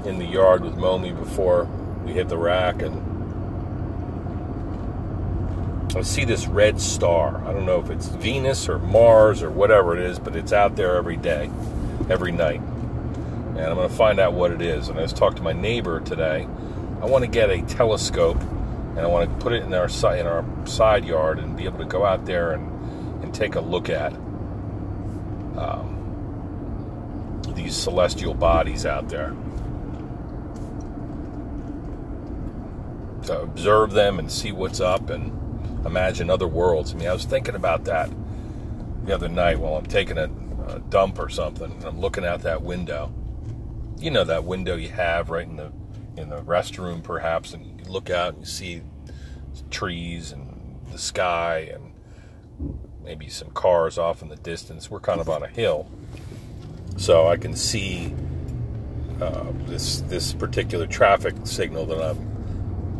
in 0.06 0.20
the 0.20 0.26
yard 0.26 0.64
with 0.64 0.76
Momi 0.76 1.18
before 1.18 1.66
we 2.06 2.14
hit 2.14 2.30
the 2.30 2.38
rack, 2.38 2.82
and 2.82 3.12
I 5.96 6.02
see 6.02 6.26
this 6.26 6.48
red 6.48 6.82
star. 6.82 7.44
I 7.46 7.54
don't 7.54 7.66
know 7.66 7.80
if 7.80 7.90
it's 7.90 8.08
Venus 8.08 8.68
or 8.68 8.80
Mars 8.80 9.44
or 9.44 9.50
whatever 9.50 9.96
it 9.96 10.04
is, 10.04 10.20
but 10.20 10.36
it's 10.36 10.52
out 10.52 10.76
there 10.76 10.96
every 10.96 11.18
day, 11.18 11.50
every 12.10 12.32
night 12.32 12.62
and 13.56 13.66
I'm 13.68 13.76
going 13.76 13.88
to 13.90 13.96
find 13.96 14.20
out 14.20 14.34
what 14.34 14.52
it 14.52 14.62
is. 14.62 14.90
And 14.90 14.98
I 14.98 15.04
just 15.04 15.16
talked 15.16 15.38
to 15.38 15.44
my 15.44 15.54
neighbor 15.54 16.00
today. 16.00 16.48
I 17.02 17.06
want 17.06 17.24
to 17.24 17.30
get 17.30 17.52
a 17.52 17.62
telescope, 17.62 18.42
and 18.42 19.00
I 19.00 19.06
want 19.06 19.30
to 19.30 19.36
put 19.44 19.54
it 19.54 19.64
in 19.64 19.74
our 19.74 19.90
side 19.90 20.20
in 20.20 20.26
our 20.26 20.44
side 20.66 21.06
yard 21.06 21.38
and 21.38 21.56
be 21.56 21.66
able 21.66 21.78
to 21.80 21.86
go 21.86 22.04
out 22.06 22.26
there 22.26 22.54
and 22.54 23.24
and 23.24 23.34
take 23.34 23.56
a 23.56 23.62
look 23.62 23.90
at 23.90 24.12
um, 25.56 25.92
these 27.50 27.76
celestial 27.76 28.34
bodies 28.34 28.86
out 28.86 29.10
there. 29.10 29.36
To 33.26 33.42
observe 33.42 33.92
them 33.92 34.20
and 34.20 34.32
see 34.32 34.52
what's 34.52 34.80
up 34.80 35.10
and 35.10 35.32
imagine 35.86 36.30
other 36.30 36.48
worlds. 36.48 36.94
I 36.94 36.98
mean, 36.98 37.08
I 37.08 37.14
was 37.14 37.26
thinking 37.26 37.56
about 37.56 37.86
that 37.86 38.10
the 39.06 39.14
other 39.14 39.30
night 39.30 39.60
while 39.60 39.76
I'm 39.76 39.86
taking 39.86 40.18
a, 40.18 40.30
a 40.68 40.80
dump 40.90 41.20
or 41.20 41.30
something, 41.30 41.72
and 41.72 41.84
I'm 41.84 42.00
looking 42.00 42.26
out 42.26 42.42
that 42.42 42.62
window. 42.62 43.14
You 43.98 44.12
know 44.12 44.24
that 44.24 44.44
window 44.44 44.76
you 44.76 44.90
have 44.90 45.30
right 45.30 45.48
in 45.48 45.56
the 45.56 45.72
in 46.18 46.30
the 46.30 46.42
restroom 46.42 47.02
perhaps 47.02 47.54
and 47.54 47.66
you 47.66 47.86
look 47.92 48.10
out 48.10 48.34
and 48.34 48.42
you 48.42 48.46
see 48.46 48.82
trees 49.72 50.32
and 50.32 50.80
the 50.92 51.00
sky 51.00 51.72
and 51.74 51.92
maybe 53.04 53.28
some 53.30 53.50
cars 53.52 53.98
off 53.98 54.22
in 54.22 54.30
the 54.30 54.36
distance. 54.36 54.92
We're 54.92 55.00
kind 55.00 55.20
of 55.20 55.30
on 55.30 55.44
a 55.44 55.48
hill. 55.48 55.90
So 56.98 57.28
i 57.28 57.38
can 57.38 57.56
see 57.56 58.14
uh, 59.22 59.46
this 59.66 60.02
this 60.02 60.34
particular 60.34 60.86
traffic 60.86 61.36
signal 61.44 61.86
that 61.88 62.02
i'm 62.02 62.33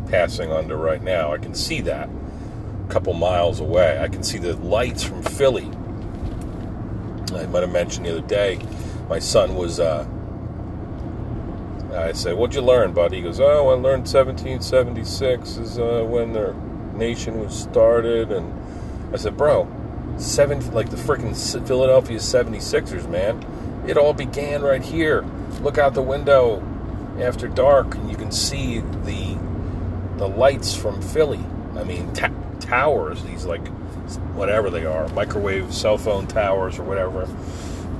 passing 0.08 0.52
under 0.52 0.76
right 0.76 1.02
now 1.02 1.32
i 1.32 1.38
can 1.38 1.54
see 1.54 1.80
that 1.80 2.08
a 2.08 2.92
couple 2.92 3.12
miles 3.12 3.60
away 3.60 3.98
i 4.00 4.08
can 4.08 4.22
see 4.22 4.38
the 4.38 4.54
lights 4.56 5.02
from 5.02 5.22
philly 5.22 5.66
i 7.34 7.46
might 7.46 7.62
have 7.62 7.72
mentioned 7.72 8.06
the 8.06 8.10
other 8.10 8.26
day 8.26 8.58
my 9.08 9.18
son 9.18 9.54
was 9.54 9.80
uh, 9.80 10.06
I 11.94 12.12
said, 12.12 12.36
What'd 12.36 12.54
you 12.54 12.62
learn, 12.62 12.92
buddy? 12.92 13.18
He 13.18 13.22
goes, 13.22 13.40
Oh, 13.40 13.68
I 13.68 13.74
learned 13.74 14.06
1776 14.06 15.56
is 15.58 15.78
uh, 15.78 16.04
when 16.04 16.32
their 16.32 16.54
nation 16.94 17.40
was 17.40 17.56
started. 17.56 18.32
And 18.32 18.52
I 19.12 19.16
said, 19.16 19.36
Bro, 19.36 19.68
seven, 20.16 20.72
like 20.72 20.90
the 20.90 20.96
freaking 20.96 21.36
Philadelphia 21.66 22.18
76ers, 22.18 23.08
man. 23.08 23.44
It 23.86 23.96
all 23.96 24.12
began 24.12 24.62
right 24.62 24.82
here. 24.82 25.24
Look 25.60 25.78
out 25.78 25.94
the 25.94 26.02
window 26.02 26.62
after 27.20 27.46
dark, 27.46 27.94
and 27.94 28.10
you 28.10 28.16
can 28.16 28.32
see 28.32 28.80
the 29.04 29.23
the 30.28 30.36
lights 30.36 30.74
from 30.74 31.00
Philly. 31.00 31.40
I 31.76 31.84
mean, 31.84 32.12
towers, 32.60 33.22
these 33.24 33.44
like 33.44 33.66
whatever 34.34 34.70
they 34.70 34.86
are, 34.86 35.08
microwave 35.08 35.72
cell 35.72 35.98
phone 35.98 36.26
towers 36.26 36.78
or 36.78 36.84
whatever. 36.84 37.26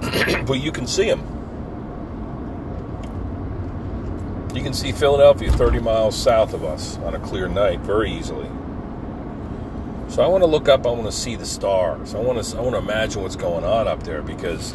but 0.46 0.54
you 0.54 0.72
can 0.72 0.86
see 0.86 1.08
them 1.08 1.34
You 4.54 4.62
can 4.62 4.72
see 4.72 4.92
Philadelphia 4.92 5.50
30 5.50 5.80
miles 5.80 6.16
south 6.16 6.54
of 6.54 6.64
us 6.64 6.96
on 6.98 7.16
a 7.16 7.18
clear 7.18 7.48
night 7.48 7.80
very 7.80 8.12
easily. 8.12 8.48
So 10.08 10.22
I 10.22 10.28
want 10.28 10.42
to 10.42 10.46
look 10.46 10.68
up. 10.68 10.86
I 10.86 10.90
want 10.90 11.06
to 11.06 11.12
see 11.12 11.34
the 11.34 11.44
stars. 11.44 12.14
I 12.14 12.20
want 12.20 12.42
to. 12.42 12.56
I 12.56 12.60
want 12.60 12.74
to 12.74 12.78
imagine 12.78 13.22
what's 13.22 13.34
going 13.34 13.64
on 13.64 13.88
up 13.88 14.04
there 14.04 14.22
because, 14.22 14.72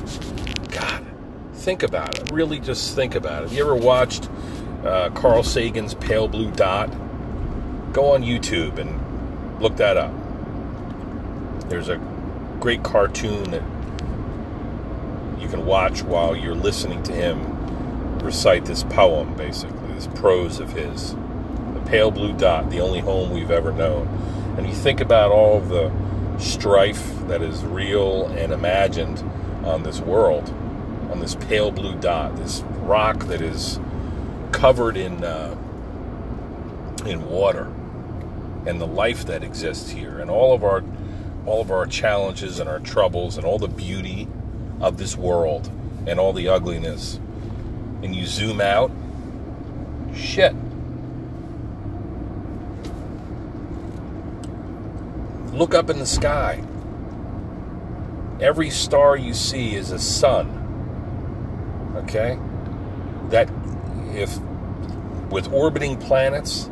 God, 0.70 1.06
think 1.54 1.84
about 1.84 2.20
it. 2.20 2.30
Really, 2.30 2.60
just 2.60 2.94
think 2.94 3.16
about 3.16 3.46
it. 3.46 3.54
You 3.54 3.64
ever 3.64 3.76
watched 3.76 4.30
uh, 4.84 5.12
Carl 5.12 5.44
Sagan's 5.44 5.94
Pale 5.94 6.28
Blue 6.28 6.52
Dot? 6.52 6.94
Go 8.00 8.14
on 8.14 8.24
YouTube 8.24 8.78
and 8.78 9.62
look 9.62 9.76
that 9.76 9.98
up. 9.98 10.14
There's 11.68 11.90
a 11.90 11.98
great 12.62 12.82
cartoon 12.82 13.52
that 13.52 13.62
you 15.38 15.50
can 15.50 15.66
watch 15.66 16.02
while 16.04 16.34
you're 16.34 16.56
listening 16.56 17.04
to 17.04 17.12
him 17.12 18.18
recite 18.20 18.64
this 18.64 18.84
poem, 18.84 19.36
basically, 19.36 19.92
this 19.96 20.08
prose 20.08 20.62
of 20.62 20.72
his. 20.72 21.14
The 21.74 21.84
pale 21.88 22.10
blue 22.10 22.32
dot, 22.32 22.70
the 22.70 22.80
only 22.80 23.02
home 23.02 23.32
we've 23.32 23.52
ever 23.52 23.74
known. 23.74 24.08
And 24.58 24.66
you 24.66 24.74
think 24.74 25.02
about 25.02 25.32
all 25.32 25.60
the 25.60 25.92
strife 26.38 27.28
that 27.28 27.42
is 27.42 27.66
real 27.66 28.28
and 28.28 28.54
imagined 28.54 29.20
on 29.66 29.84
this 29.84 30.00
world, 30.00 30.48
on 31.12 31.20
this 31.20 31.36
pale 31.36 31.70
blue 31.70 32.00
dot, 32.00 32.38
this 32.38 32.62
rock 32.78 33.26
that 33.26 33.42
is 33.42 33.78
covered 34.54 34.96
in 34.96 35.22
uh, 35.22 35.58
in 37.06 37.30
water, 37.30 37.70
and 38.66 38.80
the 38.80 38.88
life 38.88 39.26
that 39.26 39.44
exists 39.44 39.90
here, 39.90 40.20
and 40.20 40.30
all 40.30 40.54
of 40.54 40.64
our 40.64 40.84
all 41.46 41.62
of 41.62 41.72
our 41.72 41.88
challenges 41.88 42.60
and 42.60 42.70
our 42.70 42.80
troubles, 42.80 43.38
and 43.38 43.46
all 43.46 43.58
the 43.58 43.68
beauty 43.68 44.28
of 44.82 44.98
this 44.98 45.16
world, 45.16 45.72
and 46.06 46.20
all 46.20 46.34
the 46.34 46.48
ugliness, 46.48 47.20
and 48.04 48.16
you 48.16 48.26
zoom 48.26 48.62
out, 48.62 48.92
shit. 50.16 50.54
Look 55.54 55.74
up 55.74 55.90
in 55.90 56.00
the 56.00 56.06
sky. 56.06 56.64
Every 58.40 58.70
star 58.70 59.18
you 59.18 59.34
see 59.34 59.76
is 59.76 59.92
a 59.92 60.00
sun. 60.00 60.56
Okay? 61.96 62.40
That 63.30 63.50
if 64.14 64.40
with 65.30 65.52
orbiting 65.52 65.98
planets 65.98 66.70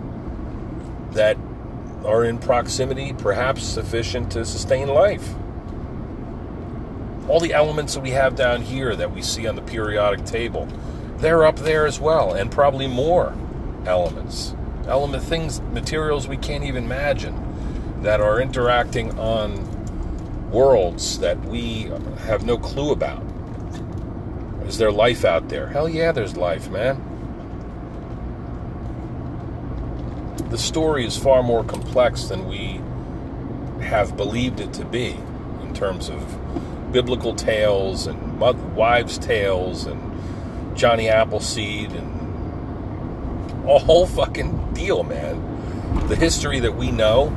that 1.11 1.37
are 2.05 2.23
in 2.23 2.37
proximity, 2.37 3.13
perhaps 3.13 3.63
sufficient 3.63 4.31
to 4.31 4.45
sustain 4.45 4.87
life. 4.87 5.33
All 7.27 7.39
the 7.39 7.53
elements 7.53 7.95
that 7.95 8.01
we 8.01 8.11
have 8.11 8.35
down 8.35 8.61
here 8.61 8.95
that 8.95 9.13
we 9.13 9.21
see 9.21 9.47
on 9.47 9.55
the 9.55 9.61
periodic 9.61 10.25
table, 10.25 10.67
they're 11.17 11.45
up 11.45 11.57
there 11.57 11.85
as 11.85 11.99
well, 11.99 12.33
and 12.33 12.51
probably 12.51 12.87
more 12.87 13.35
elements. 13.85 14.55
Element 14.87 15.23
things, 15.23 15.59
materials 15.61 16.27
we 16.27 16.37
can't 16.37 16.63
even 16.63 16.85
imagine 16.85 18.01
that 18.03 18.21
are 18.21 18.39
interacting 18.39 19.17
on 19.19 19.75
worlds 20.51 21.19
that 21.19 21.37
we 21.45 21.91
have 22.19 22.45
no 22.45 22.57
clue 22.57 22.91
about. 22.91 23.21
Is 24.65 24.77
there 24.77 24.91
life 24.91 25.25
out 25.25 25.49
there? 25.49 25.67
Hell 25.67 25.89
yeah, 25.89 26.11
there's 26.11 26.37
life, 26.37 26.69
man. 26.69 27.01
The 30.49 30.57
story 30.57 31.05
is 31.05 31.17
far 31.17 31.43
more 31.43 31.63
complex 31.63 32.25
than 32.25 32.47
we 32.47 32.79
have 33.83 34.15
believed 34.15 34.61
it 34.61 34.71
to 34.73 34.85
be 34.85 35.17
in 35.61 35.73
terms 35.73 36.09
of 36.09 36.91
biblical 36.93 37.35
tales 37.35 38.07
and 38.07 38.39
wives' 38.39 39.17
tales 39.17 39.85
and 39.85 40.77
Johnny 40.77 41.09
Appleseed 41.09 41.91
and 41.91 42.13
a 43.69 43.77
whole 43.77 44.07
fucking 44.07 44.73
deal, 44.73 45.03
man. 45.03 46.07
The 46.07 46.15
history 46.15 46.61
that 46.61 46.77
we 46.77 46.91
know 46.91 47.33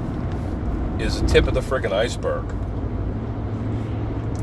is 1.00 1.20
the 1.20 1.26
tip 1.26 1.48
of 1.48 1.54
the 1.54 1.60
friggin' 1.60 1.92
iceberg. 1.92 2.44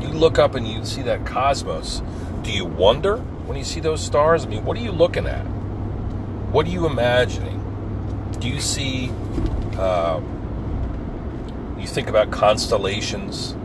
You 0.02 0.08
look 0.08 0.38
up 0.38 0.54
and 0.54 0.68
you 0.68 0.84
see 0.84 1.00
that 1.02 1.24
cosmos. 1.24 2.02
Do 2.42 2.52
you 2.52 2.66
wonder 2.66 3.16
when 3.16 3.56
you 3.56 3.64
see 3.64 3.80
those 3.80 4.04
stars? 4.04 4.44
I 4.44 4.48
mean, 4.48 4.66
what 4.66 4.76
are 4.76 4.80
you 4.80 4.92
looking 4.92 5.26
at? 5.26 5.44
What 6.52 6.66
are 6.66 6.70
you 6.70 6.84
imagining? 6.84 7.64
Do 8.40 8.48
you 8.48 8.60
see, 8.60 9.10
uh, 9.76 10.20
you 11.78 11.86
think 11.86 12.08
about 12.08 12.30
constellations? 12.30 13.56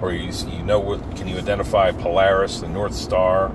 Or 0.00 0.12
you, 0.12 0.32
you 0.48 0.62
know 0.62 0.80
what, 0.80 1.16
can 1.16 1.28
you 1.28 1.38
identify 1.38 1.92
Polaris, 1.92 2.60
the 2.60 2.68
North 2.68 2.94
Star? 2.94 3.52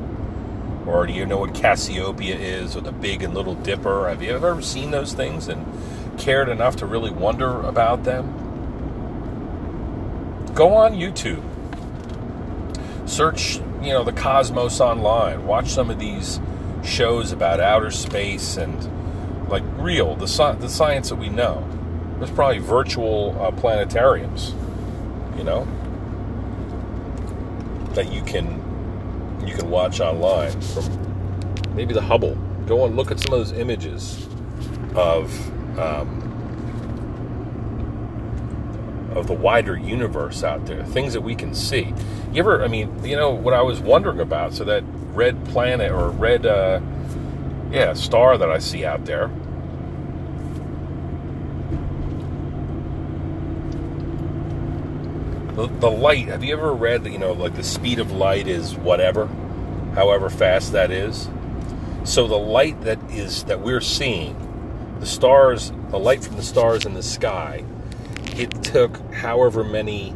Or 0.86 1.06
do 1.06 1.14
you 1.14 1.26
know 1.26 1.38
what 1.38 1.54
Cassiopeia 1.54 2.36
is, 2.36 2.76
or 2.76 2.82
the 2.82 2.94
Big 2.94 3.24
and 3.24 3.34
Little 3.34 3.56
Dipper? 3.56 4.08
Have 4.08 4.24
you 4.24 4.32
ever 4.32 4.62
seen 4.62 4.92
those 4.92 5.14
things 5.14 5.48
and 5.48 5.66
cared 6.18 6.50
enough 6.50 6.78
to 6.78 6.86
really 6.86 7.12
wonder 7.12 7.62
about 7.62 8.04
them? 8.04 8.48
go 10.58 10.74
on 10.74 10.94
YouTube. 10.96 11.44
Search, 13.08 13.58
you 13.80 13.94
know, 13.94 14.04
the 14.04 14.12
cosmos 14.12 14.82
online. 14.82 15.46
Watch 15.46 15.70
some 15.70 15.92
of 15.92 16.00
these 16.00 16.40
shows 16.84 17.32
about 17.32 17.60
outer 17.60 17.92
space 17.92 18.58
and 18.58 18.76
real 19.78 20.16
the 20.16 20.26
the 20.60 20.70
science 20.70 21.10
that 21.10 21.16
we 21.16 21.30
know. 21.30 21.68
There's 22.18 22.32
probably 22.32 22.60
virtual 22.60 23.38
uh, 23.40 23.52
planetariums, 23.52 24.54
you 25.38 25.44
know, 25.44 25.68
that 27.94 28.12
you 28.12 28.22
can 28.24 28.64
you 29.46 29.54
can 29.54 29.70
watch 29.70 30.00
online 30.00 30.60
from 30.62 31.76
maybe 31.76 31.94
the 31.94 32.02
Hubble. 32.02 32.36
Go 32.66 32.86
and 32.86 32.96
look 32.96 33.12
at 33.12 33.20
some 33.20 33.34
of 33.34 33.40
those 33.40 33.58
images 33.58 34.28
of 34.96 35.32
um, 35.80 36.24
of 39.16 39.28
the 39.28 39.34
wider 39.34 39.78
universe 39.78 40.44
out 40.44 40.66
there, 40.66 40.84
things 40.86 41.14
that 41.14 41.22
we 41.22 41.36
can 41.36 41.54
see. 41.54 41.94
You 42.32 42.40
ever, 42.40 42.64
I 42.64 42.68
mean, 42.68 43.04
you 43.04 43.16
know, 43.16 43.32
what 43.32 43.54
I 43.54 43.62
was 43.62 43.80
wondering 43.80 44.20
about, 44.20 44.54
so 44.54 44.64
that 44.66 44.84
red 45.14 45.44
planet 45.46 45.92
or 45.92 46.10
red, 46.10 46.46
uh, 46.46 46.80
yeah, 47.72 47.94
star 47.94 48.38
that 48.38 48.50
I 48.50 48.60
see 48.60 48.86
out 48.86 49.06
there. 49.06 49.32
The, 55.58 55.66
the 55.66 55.90
light, 55.90 56.28
have 56.28 56.44
you 56.44 56.54
ever 56.54 56.72
read 56.72 57.04
that, 57.04 57.10
you 57.10 57.18
know, 57.18 57.32
like 57.34 57.56
the 57.56 57.64
speed 57.64 57.98
of 57.98 58.12
light 58.12 58.48
is 58.48 58.76
whatever, 58.76 59.26
however 59.96 60.30
fast 60.30 60.74
that 60.74 60.92
is? 60.92 61.30
So 62.04 62.28
the 62.28 62.38
light 62.38 62.80
that 62.82 63.00
is, 63.10 63.44
that 63.46 63.62
we're 63.62 63.82
seeing, 63.82 64.36
the 65.00 65.08
stars, 65.08 65.72
the 65.90 65.98
light 65.98 66.24
from 66.24 66.36
the 66.36 66.44
stars 66.44 66.86
in 66.86 66.94
the 66.94 67.02
sky, 67.02 67.66
it 68.36 68.52
took 68.64 69.00
however 69.12 69.64
many 69.64 70.14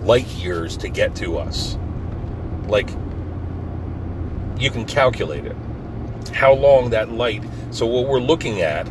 light 0.00 0.26
years 0.28 0.78
to 0.78 0.88
get 0.88 1.14
to 1.16 1.36
us. 1.36 1.76
Like, 2.66 2.88
you 4.58 4.70
can 4.70 4.86
calculate 4.86 5.44
it. 5.44 5.56
How 6.32 6.54
long 6.54 6.88
that 6.88 7.12
light. 7.12 7.44
So, 7.70 7.84
what 7.84 8.08
we're 8.08 8.18
looking 8.18 8.62
at 8.62 8.86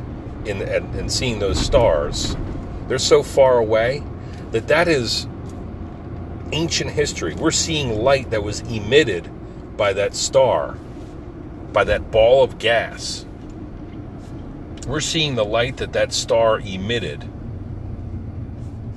in 0.46 0.62
and 0.62 1.12
seeing 1.12 1.40
those 1.40 1.60
stars, 1.60 2.38
they're 2.88 3.00
so 3.00 3.24
far 3.24 3.58
away 3.58 4.04
that 4.52 4.68
that 4.68 4.88
is 4.88 5.26
ancient 6.52 6.92
history. 6.92 7.36
We're 7.36 7.52
seeing 7.52 7.96
light 7.96 8.32
that 8.32 8.44
was 8.44 8.62
emitted 8.62 9.30
by 9.78 9.94
that 9.94 10.16
star, 10.16 10.78
by 11.72 11.84
that 11.86 12.12
ball 12.12 12.44
of 12.44 12.60
gas. 12.60 13.26
We're 14.88 15.02
seeing 15.02 15.36
the 15.36 15.46
light 15.46 15.78
that 15.78 15.94
that 15.94 16.14
star 16.14 16.60
emitted 16.60 17.24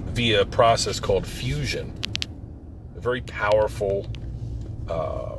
via 0.07 0.43
a 0.43 0.47
process 0.47 1.01
called 1.01 1.27
fusion, 1.27 1.93
a 2.97 3.01
very 3.01 3.21
powerful 3.21 4.11
uh, 4.89 5.37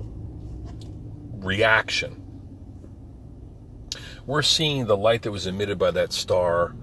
reaction. 1.33 2.19
We're 4.25 4.41
seeing 4.41 4.85
the 4.85 4.95
light 4.95 5.23
that 5.23 5.31
was 5.31 5.47
emitted 5.47 5.77
by 5.77 5.91
that 5.91 6.13
star 6.13 6.73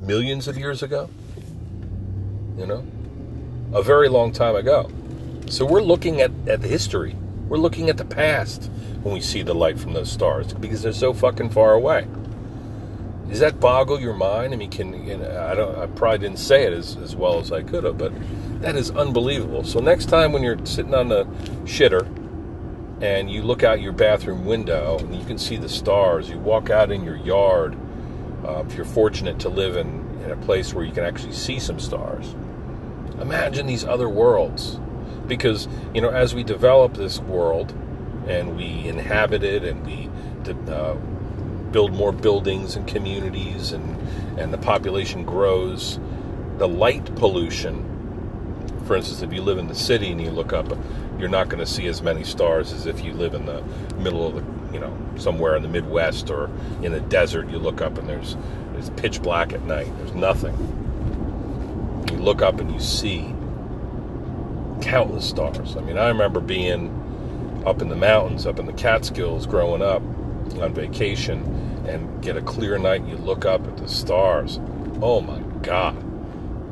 millions 0.00 0.46
of 0.46 0.56
years 0.56 0.82
ago, 0.82 1.10
you 2.56 2.66
know, 2.66 2.86
a 3.72 3.82
very 3.82 4.08
long 4.08 4.32
time 4.32 4.56
ago. 4.56 4.90
So 5.48 5.64
we're 5.64 5.82
looking 5.82 6.20
at, 6.20 6.30
at 6.46 6.62
the 6.62 6.68
history. 6.68 7.16
We're 7.48 7.58
looking 7.58 7.88
at 7.88 7.96
the 7.96 8.04
past 8.04 8.70
when 9.02 9.14
we 9.14 9.20
see 9.20 9.42
the 9.42 9.54
light 9.54 9.78
from 9.78 9.94
those 9.94 10.10
stars 10.10 10.52
because 10.52 10.82
they're 10.82 10.92
so 10.92 11.12
fucking 11.12 11.50
far 11.50 11.72
away. 11.72 12.06
Does 13.28 13.40
that 13.40 13.60
boggle 13.60 14.00
your 14.00 14.14
mind? 14.14 14.54
I 14.54 14.56
mean, 14.56 14.70
can 14.70 15.06
you 15.06 15.18
know, 15.18 15.46
I 15.50 15.54
don't? 15.54 15.76
I 15.76 15.86
probably 15.86 16.18
didn't 16.18 16.38
say 16.38 16.64
it 16.64 16.72
as, 16.72 16.96
as 16.96 17.14
well 17.14 17.38
as 17.38 17.52
I 17.52 17.62
could 17.62 17.84
have, 17.84 17.98
but 17.98 18.12
that 18.62 18.74
is 18.74 18.90
unbelievable. 18.90 19.64
So 19.64 19.80
next 19.80 20.06
time 20.06 20.32
when 20.32 20.42
you're 20.42 20.64
sitting 20.64 20.94
on 20.94 21.08
the 21.08 21.24
shitter 21.64 22.06
and 23.02 23.30
you 23.30 23.42
look 23.42 23.62
out 23.62 23.82
your 23.82 23.92
bathroom 23.92 24.46
window 24.46 24.98
and 24.98 25.14
you 25.14 25.24
can 25.26 25.38
see 25.38 25.56
the 25.56 25.68
stars, 25.68 26.30
you 26.30 26.38
walk 26.38 26.70
out 26.70 26.90
in 26.90 27.04
your 27.04 27.16
yard. 27.16 27.76
Uh, 28.46 28.64
if 28.66 28.74
you're 28.74 28.86
fortunate 28.86 29.38
to 29.40 29.48
live 29.48 29.76
in, 29.76 29.88
in 30.24 30.30
a 30.30 30.36
place 30.36 30.72
where 30.72 30.84
you 30.84 30.92
can 30.92 31.04
actually 31.04 31.32
see 31.32 31.58
some 31.58 31.78
stars, 31.78 32.34
imagine 33.20 33.66
these 33.66 33.84
other 33.84 34.08
worlds. 34.08 34.78
Because 35.26 35.68
you 35.94 36.00
know, 36.00 36.10
as 36.10 36.34
we 36.34 36.42
develop 36.42 36.94
this 36.94 37.18
world 37.20 37.72
and 38.26 38.56
we 38.56 38.88
inhabit 38.88 39.42
it 39.42 39.64
and 39.64 39.86
we 39.86 40.08
uh, 40.70 40.94
build 41.70 41.92
more 41.92 42.12
buildings 42.12 42.76
and 42.76 42.86
communities 42.86 43.72
and, 43.72 44.38
and 44.38 44.52
the 44.52 44.58
population 44.58 45.24
grows, 45.24 45.98
the 46.58 46.68
light 46.68 47.14
pollution. 47.16 47.84
For 48.86 48.96
instance, 48.96 49.22
if 49.22 49.32
you 49.32 49.42
live 49.42 49.58
in 49.58 49.68
the 49.68 49.74
city 49.74 50.10
and 50.10 50.20
you 50.20 50.30
look 50.30 50.52
up, 50.52 50.66
you're 51.18 51.28
not 51.28 51.48
going 51.48 51.60
to 51.60 51.66
see 51.66 51.86
as 51.88 52.00
many 52.00 52.24
stars 52.24 52.72
as 52.72 52.86
if 52.86 53.04
you 53.04 53.12
live 53.12 53.34
in 53.34 53.44
the 53.44 53.62
middle 53.98 54.26
of 54.26 54.34
the, 54.36 54.72
you 54.72 54.80
know, 54.80 54.96
somewhere 55.16 55.56
in 55.56 55.62
the 55.62 55.68
Midwest 55.68 56.30
or 56.30 56.48
in 56.82 56.92
the 56.92 57.00
desert. 57.00 57.50
You 57.50 57.58
look 57.58 57.82
up 57.82 57.98
and 57.98 58.08
there's 58.08 58.36
it's 58.76 58.90
pitch 58.90 59.20
black 59.20 59.52
at 59.52 59.62
night. 59.64 59.92
There's 59.98 60.14
nothing. 60.14 60.87
Look 62.28 62.42
up 62.42 62.60
and 62.60 62.70
you 62.70 62.78
see 62.78 63.34
countless 64.82 65.26
stars. 65.26 65.78
I 65.78 65.80
mean, 65.80 65.96
I 65.96 66.08
remember 66.08 66.40
being 66.40 67.62
up 67.64 67.80
in 67.80 67.88
the 67.88 67.96
mountains, 67.96 68.44
up 68.44 68.58
in 68.58 68.66
the 68.66 68.74
Catskills, 68.74 69.46
growing 69.46 69.80
up 69.80 70.02
on 70.60 70.74
vacation, 70.74 71.42
and 71.88 72.22
get 72.22 72.36
a 72.36 72.42
clear 72.42 72.76
night. 72.76 73.06
You 73.06 73.16
look 73.16 73.46
up 73.46 73.66
at 73.66 73.78
the 73.78 73.88
stars. 73.88 74.60
Oh 75.00 75.22
my 75.22 75.38
God! 75.62 75.96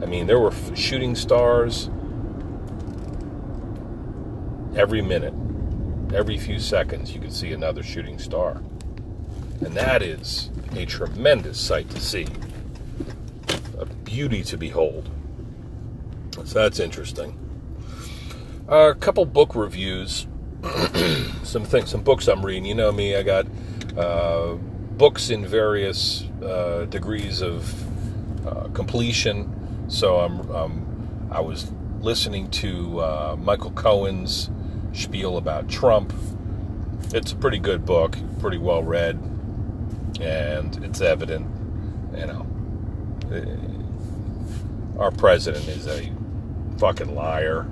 I 0.03 0.05
mean, 0.05 0.27
there 0.27 0.39
were 0.39 0.53
shooting 0.75 1.15
stars 1.15 1.89
every 4.77 5.01
minute, 5.01 5.33
every 6.15 6.37
few 6.37 6.61
seconds. 6.61 7.15
You 7.15 7.21
could 7.23 7.33
see 7.33 7.53
another 7.53 7.83
shooting 7.83 8.19
star, 8.19 8.61
and 9.63 9.73
that 9.73 10.03
is 10.03 10.51
a 10.73 10.85
tremendous 10.85 11.59
sight 11.59 11.89
to 11.93 12.01
see, 12.03 12.27
a 13.79 13.87
beauty 13.87 14.43
to 14.43 14.59
behold. 14.59 15.09
So 16.45 16.61
that's 16.61 16.79
interesting. 16.79 17.39
Uh, 18.69 18.91
a 18.91 18.95
couple 18.95 19.25
book 19.25 19.55
reviews, 19.55 20.27
some 21.43 21.65
things, 21.65 21.91
some 21.91 22.03
books 22.03 22.29
I'm 22.29 22.45
reading. 22.45 22.65
You 22.65 22.75
know 22.75 22.93
me, 22.93 23.15
I 23.15 23.23
got 23.23 23.47
uh, 23.97 24.55
books 24.97 25.31
in 25.31 25.47
various 25.47 26.25
uh, 26.43 26.87
degrees 26.91 27.43
of 27.43 28.47
uh, 28.47 28.69
completion. 28.75 29.85
So 29.89 30.19
I'm, 30.21 30.51
um, 30.51 31.29
I 31.31 31.41
was 31.41 31.71
listening 32.01 32.51
to 32.51 33.01
uh, 33.01 33.37
Michael 33.39 33.71
Cohen's 33.73 34.51
spiel 34.93 35.37
about 35.37 35.69
Trump. 35.69 36.13
It's 37.15 37.33
a 37.33 37.37
pretty 37.37 37.59
good 37.59 37.85
book, 37.87 38.17
pretty 38.41 38.59
well 38.59 38.83
read, 38.83 39.17
and 40.21 40.85
it's 40.85 41.01
evident, 41.01 41.47
you 42.17 42.27
know, 42.27 42.47
uh, 43.31 45.01
our 45.01 45.11
president 45.11 45.69
is 45.69 45.87
a 45.87 46.11
fucking 46.79 47.15
liar 47.15 47.67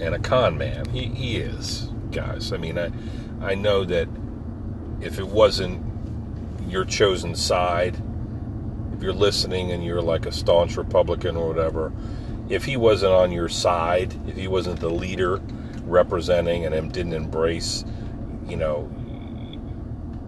and 0.00 0.14
a 0.14 0.18
con 0.18 0.58
man. 0.58 0.88
He, 0.90 1.06
he 1.06 1.36
is, 1.36 1.90
guys. 2.10 2.52
I 2.52 2.56
mean, 2.56 2.78
I, 2.78 2.90
I 3.40 3.54
know 3.54 3.84
that 3.84 4.08
if 5.00 5.18
it 5.18 5.26
wasn't 5.26 5.84
your 6.68 6.84
chosen 6.84 7.34
side, 7.34 7.96
if 8.92 9.02
you're 9.02 9.12
listening 9.12 9.72
and 9.72 9.84
you're 9.84 10.02
like 10.02 10.26
a 10.26 10.32
staunch 10.32 10.76
Republican 10.76 11.36
or 11.36 11.48
whatever, 11.48 11.92
if 12.48 12.64
he 12.64 12.76
wasn't 12.76 13.12
on 13.12 13.30
your 13.30 13.48
side, 13.48 14.14
if 14.26 14.36
he 14.36 14.48
wasn't 14.48 14.80
the 14.80 14.90
leader 14.90 15.40
representing 15.84 16.64
and 16.64 16.92
didn't 16.92 17.12
embrace, 17.12 17.84
you 18.46 18.56
know, 18.56 18.90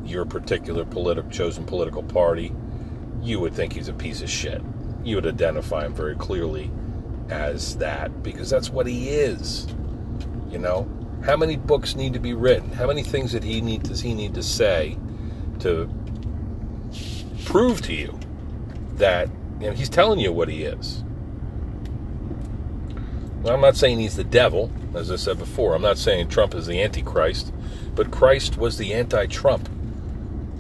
your 0.04 0.24
particular 0.24 0.84
political 0.84 1.30
chosen 1.30 1.64
political 1.64 2.02
party, 2.02 2.52
you 3.22 3.40
would 3.40 3.54
think 3.54 3.72
he's 3.72 3.88
a 3.88 3.92
piece 3.92 4.22
of 4.22 4.30
shit. 4.30 4.62
You 5.04 5.16
would 5.16 5.26
identify 5.26 5.86
him 5.86 5.94
very 5.94 6.14
clearly 6.16 6.70
as 7.30 7.76
that 7.76 8.22
because 8.22 8.50
that's 8.50 8.70
what 8.70 8.86
he 8.86 9.08
is. 9.10 9.66
You 10.50 10.58
know, 10.58 10.88
how 11.24 11.36
many 11.36 11.56
books 11.56 11.94
need 11.94 12.12
to 12.14 12.18
be 12.18 12.34
written? 12.34 12.72
How 12.72 12.86
many 12.86 13.02
things 13.02 13.32
that 13.32 13.44
he 13.44 13.60
need 13.60 13.84
does 13.84 14.00
he 14.00 14.14
need 14.14 14.34
to 14.34 14.42
say 14.42 14.98
to 15.60 15.88
prove 17.44 17.82
to 17.82 17.94
you 17.94 18.18
that 18.94 19.28
you 19.60 19.68
know, 19.68 19.72
he's 19.72 19.88
telling 19.88 20.18
you 20.18 20.32
what 20.32 20.48
he 20.48 20.64
is? 20.64 21.04
I'm 23.46 23.60
not 23.60 23.76
saying 23.76 23.98
he's 23.98 24.16
the 24.16 24.24
devil, 24.24 24.70
as 24.94 25.10
I 25.10 25.16
said 25.16 25.38
before. 25.38 25.74
I'm 25.74 25.82
not 25.82 25.96
saying 25.96 26.28
Trump 26.28 26.54
is 26.54 26.66
the 26.66 26.82
Antichrist, 26.82 27.54
but 27.94 28.10
Christ 28.10 28.58
was 28.58 28.76
the 28.76 28.92
anti-Trump. 28.92 29.68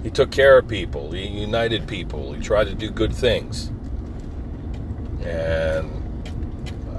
He 0.02 0.08
took 0.08 0.30
care 0.30 0.56
of 0.56 0.66
people. 0.66 1.12
He 1.12 1.26
united 1.26 1.86
people. 1.86 2.32
He 2.32 2.40
tried 2.40 2.68
to 2.68 2.74
do 2.74 2.90
good 2.90 3.14
things. 3.14 3.70
And 5.22 5.99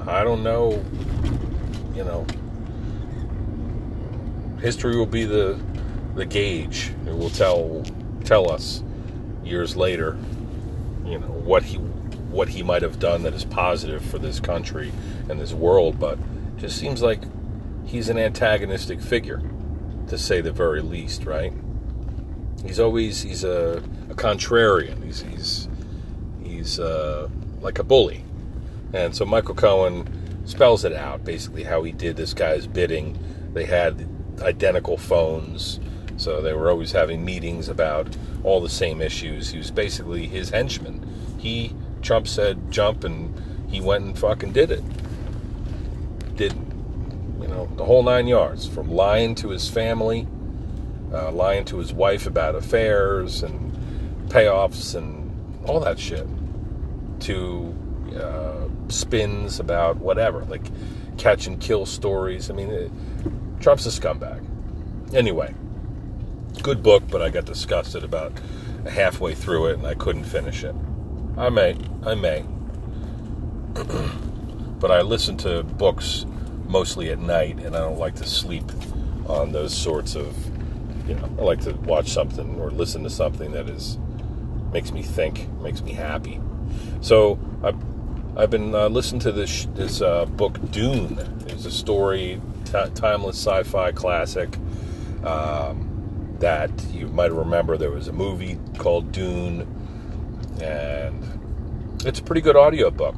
I 0.07 0.23
don't 0.23 0.43
know, 0.43 0.83
you 1.95 2.03
know, 2.03 2.25
history 4.59 4.95
will 4.95 5.05
be 5.05 5.25
the 5.25 5.59
the 6.15 6.25
gauge. 6.25 6.91
It 7.07 7.15
will 7.17 7.29
tell 7.29 7.83
tell 8.23 8.51
us 8.51 8.83
years 9.43 9.75
later, 9.75 10.17
you 11.05 11.19
know, 11.19 11.27
what 11.27 11.63
he 11.63 11.77
what 11.77 12.49
he 12.49 12.63
might 12.63 12.81
have 12.81 12.99
done 12.99 13.23
that 13.23 13.33
is 13.33 13.43
positive 13.45 14.03
for 14.03 14.17
this 14.17 14.39
country 14.39 14.91
and 15.29 15.39
this 15.39 15.53
world, 15.53 15.99
but 15.99 16.17
just 16.57 16.77
seems 16.77 17.01
like 17.01 17.21
he's 17.85 18.09
an 18.09 18.17
antagonistic 18.17 19.01
figure, 19.01 19.41
to 20.07 20.17
say 20.17 20.41
the 20.41 20.51
very 20.51 20.81
least, 20.81 21.25
right? 21.25 21.53
He's 22.65 22.79
always 22.79 23.21
he's 23.21 23.43
a, 23.43 23.83
a 24.09 24.15
contrarian. 24.15 25.03
He's 25.03 25.21
he's 25.21 25.67
he's 26.43 26.79
uh, 26.79 27.27
like 27.59 27.79
a 27.79 27.83
bully, 27.83 28.23
and 28.93 29.15
so 29.15 29.25
Michael 29.25 29.55
Cohen 29.55 30.07
spells 30.45 30.83
it 30.83 30.93
out 30.93 31.23
basically 31.23 31.63
how 31.63 31.83
he 31.83 31.91
did 31.91 32.15
this 32.17 32.33
guy's 32.33 32.67
bidding. 32.67 33.17
They 33.53 33.65
had 33.65 34.07
identical 34.41 34.97
phones, 34.97 35.79
so 36.17 36.41
they 36.41 36.53
were 36.53 36.69
always 36.69 36.91
having 36.91 37.23
meetings 37.23 37.69
about 37.69 38.15
all 38.43 38.61
the 38.61 38.69
same 38.69 39.01
issues. 39.01 39.49
He 39.51 39.57
was 39.57 39.71
basically 39.71 40.27
his 40.27 40.49
henchman. 40.49 41.07
He 41.37 41.75
Trump 42.01 42.27
said 42.27 42.71
jump, 42.71 43.03
and 43.03 43.33
he 43.69 43.79
went 43.81 44.05
and 44.05 44.17
fucking 44.17 44.53
did 44.53 44.71
it. 44.71 44.83
Did 46.35 46.53
you 47.39 47.47
know 47.47 47.69
the 47.75 47.85
whole 47.85 48.03
nine 48.03 48.27
yards 48.27 48.67
from 48.67 48.89
lying 48.89 49.35
to 49.35 49.49
his 49.49 49.69
family, 49.69 50.27
uh, 51.13 51.31
lying 51.31 51.65
to 51.65 51.77
his 51.77 51.93
wife 51.93 52.25
about 52.25 52.55
affairs 52.55 53.43
and 53.43 53.71
payoffs 54.29 54.95
and 54.95 55.29
all 55.65 55.79
that 55.81 55.99
shit, 55.99 56.27
to 57.21 57.75
uh, 58.15 58.67
spins 58.91 59.59
about 59.59 59.97
whatever, 59.97 60.43
like 60.45 60.65
catch 61.17 61.47
and 61.47 61.59
kill 61.59 61.85
stories. 61.85 62.49
I 62.49 62.53
mean, 62.53 62.69
it, 62.69 62.91
Trump's 63.59 63.85
a 63.85 63.89
scumbag. 63.89 64.45
Anyway, 65.13 65.53
good 66.63 66.81
book, 66.81 67.03
but 67.09 67.21
I 67.21 67.29
got 67.29 67.45
disgusted 67.45 68.03
about 68.03 68.33
halfway 68.89 69.35
through 69.35 69.67
it 69.67 69.77
and 69.77 69.87
I 69.87 69.93
couldn't 69.93 70.23
finish 70.23 70.63
it. 70.63 70.75
I 71.37 71.49
may, 71.49 71.77
I 72.05 72.15
may. 72.15 72.45
but 74.79 74.91
I 74.91 75.01
listen 75.01 75.37
to 75.37 75.63
books 75.63 76.25
mostly 76.67 77.09
at 77.09 77.19
night 77.19 77.59
and 77.59 77.75
I 77.75 77.79
don't 77.79 77.99
like 77.99 78.15
to 78.15 78.25
sleep 78.25 78.65
on 79.27 79.51
those 79.51 79.75
sorts 79.75 80.15
of, 80.15 80.35
you 81.07 81.15
know, 81.15 81.29
I 81.39 81.43
like 81.43 81.61
to 81.61 81.73
watch 81.73 82.09
something 82.09 82.59
or 82.59 82.71
listen 82.71 83.03
to 83.03 83.09
something 83.09 83.51
that 83.51 83.69
is 83.69 83.97
makes 84.71 84.91
me 84.91 85.01
think, 85.03 85.49
makes 85.61 85.81
me 85.81 85.91
happy. 85.91 86.39
So 87.01 87.39
I 87.63 87.73
I've 88.35 88.49
been 88.49 88.73
uh, 88.73 88.87
listening 88.87 89.19
to 89.21 89.31
this 89.33 89.65
this 89.75 90.01
uh, 90.01 90.25
book 90.25 90.57
Dune. 90.71 91.19
It's 91.47 91.65
a 91.65 91.71
story, 91.71 92.41
t- 92.63 92.71
timeless 92.95 93.35
sci-fi 93.35 93.91
classic 93.91 94.57
um, 95.25 96.37
that 96.39 96.71
you 96.93 97.07
might 97.07 97.33
remember. 97.33 97.75
There 97.75 97.91
was 97.91 98.07
a 98.07 98.13
movie 98.13 98.57
called 98.77 99.11
Dune, 99.11 99.67
and 100.61 102.01
it's 102.05 102.19
a 102.19 102.23
pretty 102.23 102.39
good 102.39 102.55
audiobook. 102.55 103.15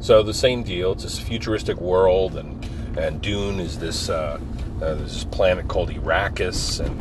So 0.00 0.22
the 0.22 0.34
same 0.34 0.62
deal. 0.62 0.92
It's 0.92 1.04
this 1.04 1.18
futuristic 1.18 1.80
world, 1.80 2.36
and 2.36 2.68
and 2.98 3.22
Dune 3.22 3.60
is 3.60 3.78
this 3.78 4.10
uh, 4.10 4.38
uh 4.82 4.94
this 4.94 5.24
planet 5.24 5.68
called 5.68 5.88
Arrakis, 5.88 6.84
and 6.84 7.00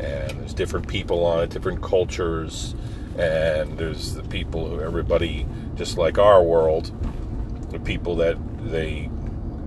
and 0.00 0.38
there's 0.38 0.54
different 0.54 0.86
people 0.86 1.26
on 1.26 1.42
it, 1.42 1.50
different 1.50 1.82
cultures, 1.82 2.76
and 3.18 3.76
there's 3.76 4.14
the 4.14 4.22
people 4.22 4.68
who 4.68 4.80
everybody 4.80 5.46
just 5.76 5.98
like 5.98 6.18
our 6.18 6.42
world, 6.42 6.92
the 7.70 7.80
people 7.80 8.16
that 8.16 8.36
they, 8.70 9.10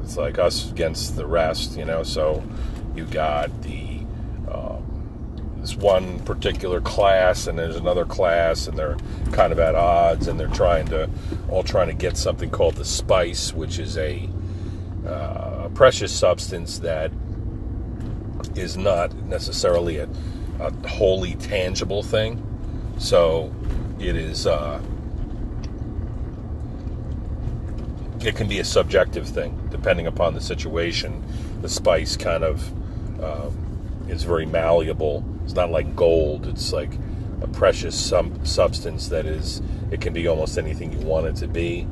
it's 0.04 0.18
like 0.18 0.40
us 0.40 0.72
against 0.72 1.16
the 1.16 1.26
rest, 1.26 1.78
you 1.78 1.86
know. 1.86 2.04
So 2.04 2.44
you 2.96 3.06
got 3.06 3.62
the 3.64 4.00
um, 4.50 5.58
this 5.58 5.76
one 5.76 6.20
particular 6.22 6.80
class, 6.82 7.48
and 7.48 7.60
there's 7.60 7.76
another 7.76 8.06
class, 8.06 8.68
and 8.68 8.78
they're 8.78 8.98
kind 9.34 9.52
of 9.52 9.60
at 9.60 9.76
odds, 9.76 10.28
and 10.28 10.40
they're 10.40 10.48
trying 10.48 10.88
to 10.88 11.10
all 11.50 11.64
trying 11.64 11.88
to 11.88 11.94
get 11.94 12.18
something 12.18 12.50
called 12.50 12.76
the 12.76 12.86
spice, 12.86 13.54
which 13.54 13.80
is 13.80 13.98
a, 13.98 14.28
uh, 15.06 15.70
precious 15.74 16.12
substance 16.12 16.80
that 16.80 17.12
is 18.56 18.78
not 18.78 19.14
necessarily 19.26 19.98
a, 19.98 20.10
a 20.60 20.72
wholly 20.88 21.36
tangible 21.36 22.02
thing. 22.04 22.44
So 22.98 23.54
it 24.00 24.16
is. 24.16 24.48
Uh, 24.48 24.82
it 28.28 28.36
can 28.36 28.48
be 28.50 28.60
a 28.60 28.66
subjective 28.66 29.26
thing 29.26 29.58
depending 29.72 30.06
upon 30.06 30.34
the 30.34 30.42
situation. 30.42 31.24
The 31.62 31.70
spice 31.70 32.18
kind 32.18 32.44
of 32.44 32.62
um, 33.24 34.06
is 34.10 34.24
very 34.24 34.46
malleable. 34.46 35.24
It's 35.46 35.54
not 35.54 35.72
like 35.72 35.96
gold. 35.96 36.46
It's 36.46 36.74
like 36.74 36.92
a 37.42 37.48
precious 37.48 37.98
sum- 37.98 38.46
substance 38.46 39.08
that 39.08 39.26
is 39.26 39.62
it 39.92 40.02
can 40.02 40.12
be 40.12 40.28
almost 40.28 40.58
anything 40.58 40.92
you 40.92 41.00
want 41.08 41.28
it 41.28 41.38
to 41.38 41.48
be. 41.48 41.88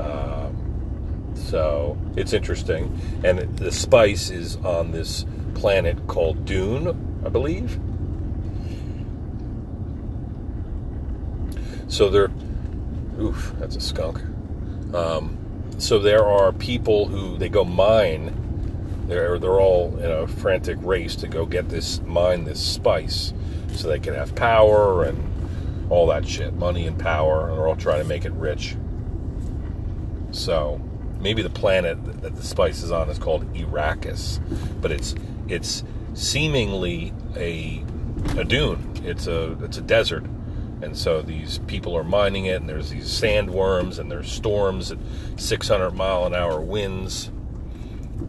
Um, 0.00 1.32
so 1.36 1.96
it's 2.16 2.32
interesting. 2.32 3.00
And 3.22 3.38
the 3.56 3.70
spice 3.70 4.28
is 4.30 4.56
on 4.56 4.90
this 4.90 5.24
planet 5.54 6.08
called 6.08 6.44
Dune, 6.46 7.22
I 7.24 7.28
believe. 7.28 7.78
So 11.86 12.08
there, 12.08 12.28
oof, 13.20 13.54
that's 13.60 13.76
a 13.76 13.80
skunk. 13.80 14.20
Um, 14.92 15.39
so 15.80 15.98
there 15.98 16.26
are 16.26 16.52
people 16.52 17.06
who 17.06 17.38
they 17.38 17.48
go 17.48 17.64
mine. 17.64 18.36
They're 19.08 19.38
they're 19.38 19.60
all 19.60 19.96
in 19.98 20.10
a 20.10 20.26
frantic 20.26 20.78
race 20.82 21.16
to 21.16 21.26
go 21.26 21.46
get 21.46 21.68
this 21.68 22.00
mine 22.02 22.44
this 22.44 22.60
spice, 22.60 23.32
so 23.74 23.88
they 23.88 23.98
can 23.98 24.14
have 24.14 24.34
power 24.34 25.04
and 25.04 25.90
all 25.90 26.06
that 26.08 26.28
shit, 26.28 26.54
money 26.54 26.86
and 26.86 26.98
power, 26.98 27.48
and 27.48 27.58
they're 27.58 27.66
all 27.66 27.76
trying 27.76 28.00
to 28.00 28.08
make 28.08 28.24
it 28.24 28.32
rich. 28.32 28.76
So 30.30 30.80
maybe 31.18 31.42
the 31.42 31.50
planet 31.50 32.22
that 32.22 32.36
the 32.36 32.42
spice 32.42 32.82
is 32.82 32.92
on 32.92 33.08
is 33.10 33.18
called 33.18 33.52
Arrakis, 33.54 34.40
but 34.80 34.92
it's 34.92 35.14
it's 35.48 35.82
seemingly 36.14 37.12
a 37.36 37.82
a 38.36 38.44
dune. 38.44 38.92
It's 39.04 39.26
a 39.26 39.52
it's 39.64 39.78
a 39.78 39.82
desert 39.82 40.24
and 40.82 40.96
so 40.96 41.22
these 41.22 41.58
people 41.66 41.96
are 41.96 42.04
mining 42.04 42.46
it, 42.46 42.60
and 42.60 42.68
there's 42.68 42.90
these 42.90 43.08
sandworms, 43.08 43.98
and 43.98 44.10
there's 44.10 44.30
storms 44.30 44.90
at 44.92 44.98
600 45.36 45.90
mile 45.92 46.26
an 46.26 46.34
hour 46.34 46.60
winds, 46.60 47.30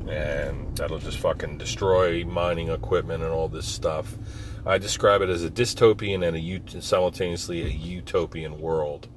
and 0.08 0.76
that'll 0.78 1.00
just 1.00 1.20
fucking 1.20 1.58
destroy 1.58 2.24
mining 2.26 2.70
equipment 2.70 3.24
and 3.24 3.32
all 3.32 3.48
this 3.48 3.68
stuff. 3.68 4.18
I 4.66 4.78
describe 4.78 5.22
it 5.22 5.30
as 5.30 5.44
a 5.44 5.50
dystopian 5.50 6.28
and 6.28 6.38
a 6.38 6.82
simultaneously 6.82 7.64
a 7.64 7.70
utopian 7.70 8.60
world. 8.60 9.08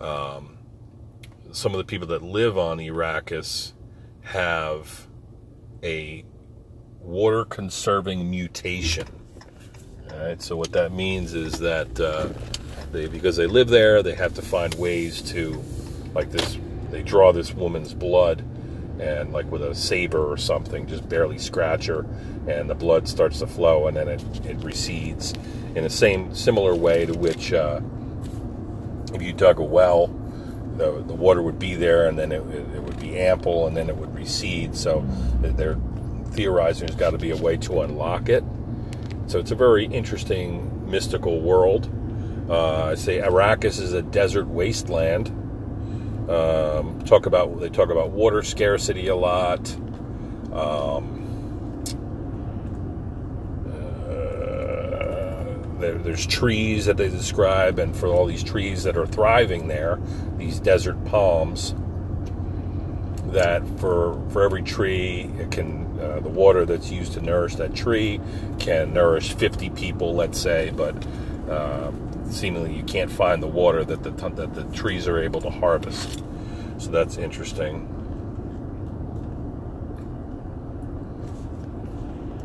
Um, 0.00 0.58
some 1.50 1.72
of 1.72 1.78
the 1.78 1.84
people 1.84 2.06
that 2.08 2.22
live 2.22 2.56
on 2.56 2.78
Arrakis 2.78 3.72
have 4.22 5.08
a 5.82 6.24
water 7.00 7.44
conserving 7.44 8.30
mutation. 8.30 9.08
All 10.12 10.18
right, 10.24 10.40
so 10.42 10.56
what 10.56 10.72
that 10.72 10.92
means 10.92 11.34
is 11.34 11.58
that 11.60 12.00
uh, 12.00 12.28
they, 12.92 13.06
because 13.06 13.36
they 13.36 13.46
live 13.46 13.68
there, 13.68 14.02
they 14.02 14.14
have 14.14 14.34
to 14.34 14.42
find 14.42 14.74
ways 14.74 15.22
to, 15.32 15.62
like 16.14 16.30
this, 16.30 16.58
they 16.90 17.02
draw 17.02 17.32
this 17.32 17.52
woman's 17.54 17.94
blood, 17.94 18.42
and 18.98 19.32
like 19.32 19.50
with 19.50 19.62
a 19.62 19.74
saber 19.74 20.30
or 20.30 20.36
something, 20.36 20.86
just 20.86 21.08
barely 21.08 21.38
scratch 21.38 21.86
her, 21.86 22.06
and 22.48 22.68
the 22.68 22.74
blood 22.74 23.06
starts 23.06 23.38
to 23.40 23.46
flow, 23.46 23.86
and 23.86 23.96
then 23.96 24.08
it, 24.08 24.22
it 24.46 24.56
recedes 24.58 25.34
in 25.74 25.84
the 25.84 25.90
same 25.90 26.34
similar 26.34 26.74
way 26.74 27.06
to 27.06 27.12
which 27.16 27.52
uh, 27.52 27.80
if 29.12 29.22
you 29.22 29.32
dug 29.32 29.58
a 29.58 29.64
well, 29.64 30.08
the, 30.76 31.02
the 31.06 31.14
water 31.14 31.42
would 31.42 31.58
be 31.58 31.74
there, 31.74 32.08
and 32.08 32.18
then 32.18 32.32
it, 32.32 32.40
it 32.40 32.82
would 32.82 32.98
be 32.98 33.18
ample, 33.18 33.66
and 33.66 33.76
then 33.76 33.88
it 33.88 33.96
would 33.96 34.14
recede. 34.14 34.74
So 34.74 35.04
they're 35.40 35.78
theorizing 36.30 36.86
there's 36.86 36.98
got 36.98 37.10
to 37.10 37.18
be 37.18 37.30
a 37.30 37.36
way 37.36 37.56
to 37.58 37.82
unlock 37.82 38.28
it. 38.28 38.44
So 39.28 39.38
it's 39.38 39.50
a 39.50 39.54
very 39.54 39.84
interesting 39.84 40.90
mystical 40.90 41.42
world. 41.42 41.90
Uh, 42.48 42.84
I 42.84 42.94
say 42.94 43.18
Arrakis 43.18 43.78
is 43.78 43.92
a 43.92 44.00
desert 44.00 44.46
wasteland. 44.46 45.28
Um, 46.30 47.02
talk 47.04 47.26
about 47.26 47.60
they 47.60 47.68
talk 47.68 47.90
about 47.90 48.10
water 48.10 48.42
scarcity 48.42 49.08
a 49.08 49.14
lot. 49.14 49.70
Um, 50.50 51.84
uh, 53.66 55.78
there, 55.78 55.98
there's 55.98 56.26
trees 56.26 56.86
that 56.86 56.96
they 56.96 57.10
describe, 57.10 57.78
and 57.78 57.94
for 57.94 58.06
all 58.06 58.24
these 58.24 58.42
trees 58.42 58.82
that 58.84 58.96
are 58.96 59.06
thriving 59.06 59.68
there, 59.68 60.00
these 60.38 60.58
desert 60.58 61.04
palms. 61.04 61.74
That 63.26 63.62
for 63.78 64.18
for 64.30 64.42
every 64.42 64.62
tree, 64.62 65.30
it 65.38 65.50
can 65.50 65.87
uh, 66.00 66.20
the 66.20 66.28
water 66.28 66.64
that's 66.64 66.90
used 66.90 67.12
to 67.14 67.20
nourish 67.20 67.56
that 67.56 67.74
tree 67.74 68.20
can 68.58 68.92
nourish 68.92 69.34
50 69.34 69.70
people, 69.70 70.14
let's 70.14 70.38
say, 70.38 70.70
but 70.70 70.94
uh, 71.48 71.90
seemingly 72.30 72.74
you 72.74 72.84
can't 72.84 73.10
find 73.10 73.42
the 73.42 73.48
water 73.48 73.84
that 73.84 74.02
the 74.02 74.10
that 74.10 74.54
the 74.54 74.64
trees 74.76 75.08
are 75.08 75.18
able 75.18 75.40
to 75.40 75.50
harvest. 75.50 76.22
So 76.78 76.90
that's 76.90 77.16
interesting. 77.16 77.94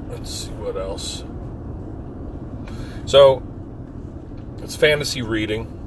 Let's 0.10 0.32
see 0.32 0.52
what 0.52 0.78
else. 0.78 1.24
So 3.06 3.44
it's 4.62 4.76
fantasy 4.76 5.22
reading. 5.22 5.80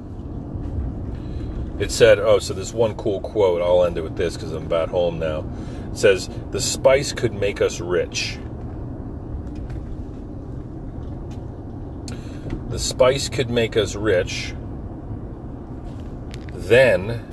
It 1.78 1.90
said, 1.90 2.18
oh, 2.18 2.38
so 2.38 2.54
there's 2.54 2.72
one 2.72 2.94
cool 2.94 3.20
quote. 3.20 3.60
I'll 3.60 3.84
end 3.84 3.98
it 3.98 4.02
with 4.02 4.16
this 4.16 4.36
because 4.36 4.52
I'm 4.52 4.66
about 4.66 4.88
home 4.88 5.18
now. 5.18 5.44
Says, 5.96 6.28
The 6.50 6.60
spice 6.60 7.12
could 7.12 7.32
make 7.32 7.60
us 7.60 7.80
rich. 7.80 8.38
the 12.76 12.82
spice 12.82 13.30
could 13.30 13.48
make 13.48 13.74
us 13.74 13.94
rich, 13.94 14.54
then 16.52 17.24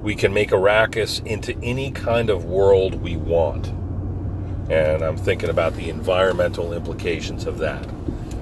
we 0.00 0.14
can 0.14 0.32
make 0.32 0.52
Arrakis 0.52 1.22
into 1.26 1.54
any 1.62 1.90
kind 1.90 2.30
of 2.30 2.46
world 2.46 2.94
we 2.94 3.16
want. 3.16 3.66
And 4.70 5.02
I'm 5.02 5.18
thinking 5.18 5.50
about 5.50 5.74
the 5.74 5.90
environmental 5.90 6.72
implications 6.72 7.44
of 7.44 7.58
that. 7.58 7.86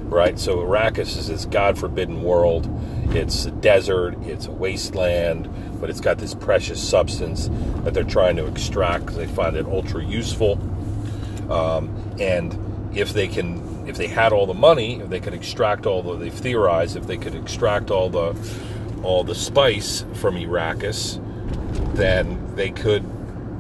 Right? 0.04 0.38
So 0.38 0.58
Arrakis 0.58 1.16
is 1.16 1.26
this 1.26 1.44
God 1.46 1.76
forbidden 1.76 2.22
world. 2.22 2.68
It's 3.16 3.46
a 3.46 3.50
desert, 3.50 4.16
it's 4.22 4.46
a 4.46 4.52
wasteland, 4.52 5.46
but 5.83 5.90
it's 5.90 6.01
got 6.01 6.16
this 6.16 6.33
precious 6.33 6.83
substance 6.83 7.51
that 7.85 7.92
they're 7.92 8.05
trying 8.05 8.37
to 8.37 8.47
extract. 8.47 9.05
Because 9.05 9.16
they 9.16 9.27
find 9.27 9.57
it 9.57 9.66
ultra 9.66 10.03
useful. 10.03 10.53
Um, 11.53 12.14
and 12.18 12.57
if 12.97 13.12
they 13.12 13.29
can 13.29 13.87
if 13.87 13.97
they 13.97 14.07
had 14.07 14.33
all 14.33 14.47
the 14.47 14.55
money 14.55 15.01
if 15.01 15.11
they 15.11 15.18
could 15.18 15.35
extract 15.35 15.87
all 15.87 16.03
the 16.03 16.14
they've 16.14 16.33
theorized 16.33 16.97
if 16.97 17.07
they 17.09 17.16
could 17.16 17.35
extract 17.35 17.90
all 17.90 18.09
the 18.09 18.33
all 19.03 19.25
the 19.25 19.35
spice 19.35 20.05
from 20.14 20.37
Arrakis 20.37 21.18
then 21.95 22.55
they 22.55 22.71
could 22.71 23.05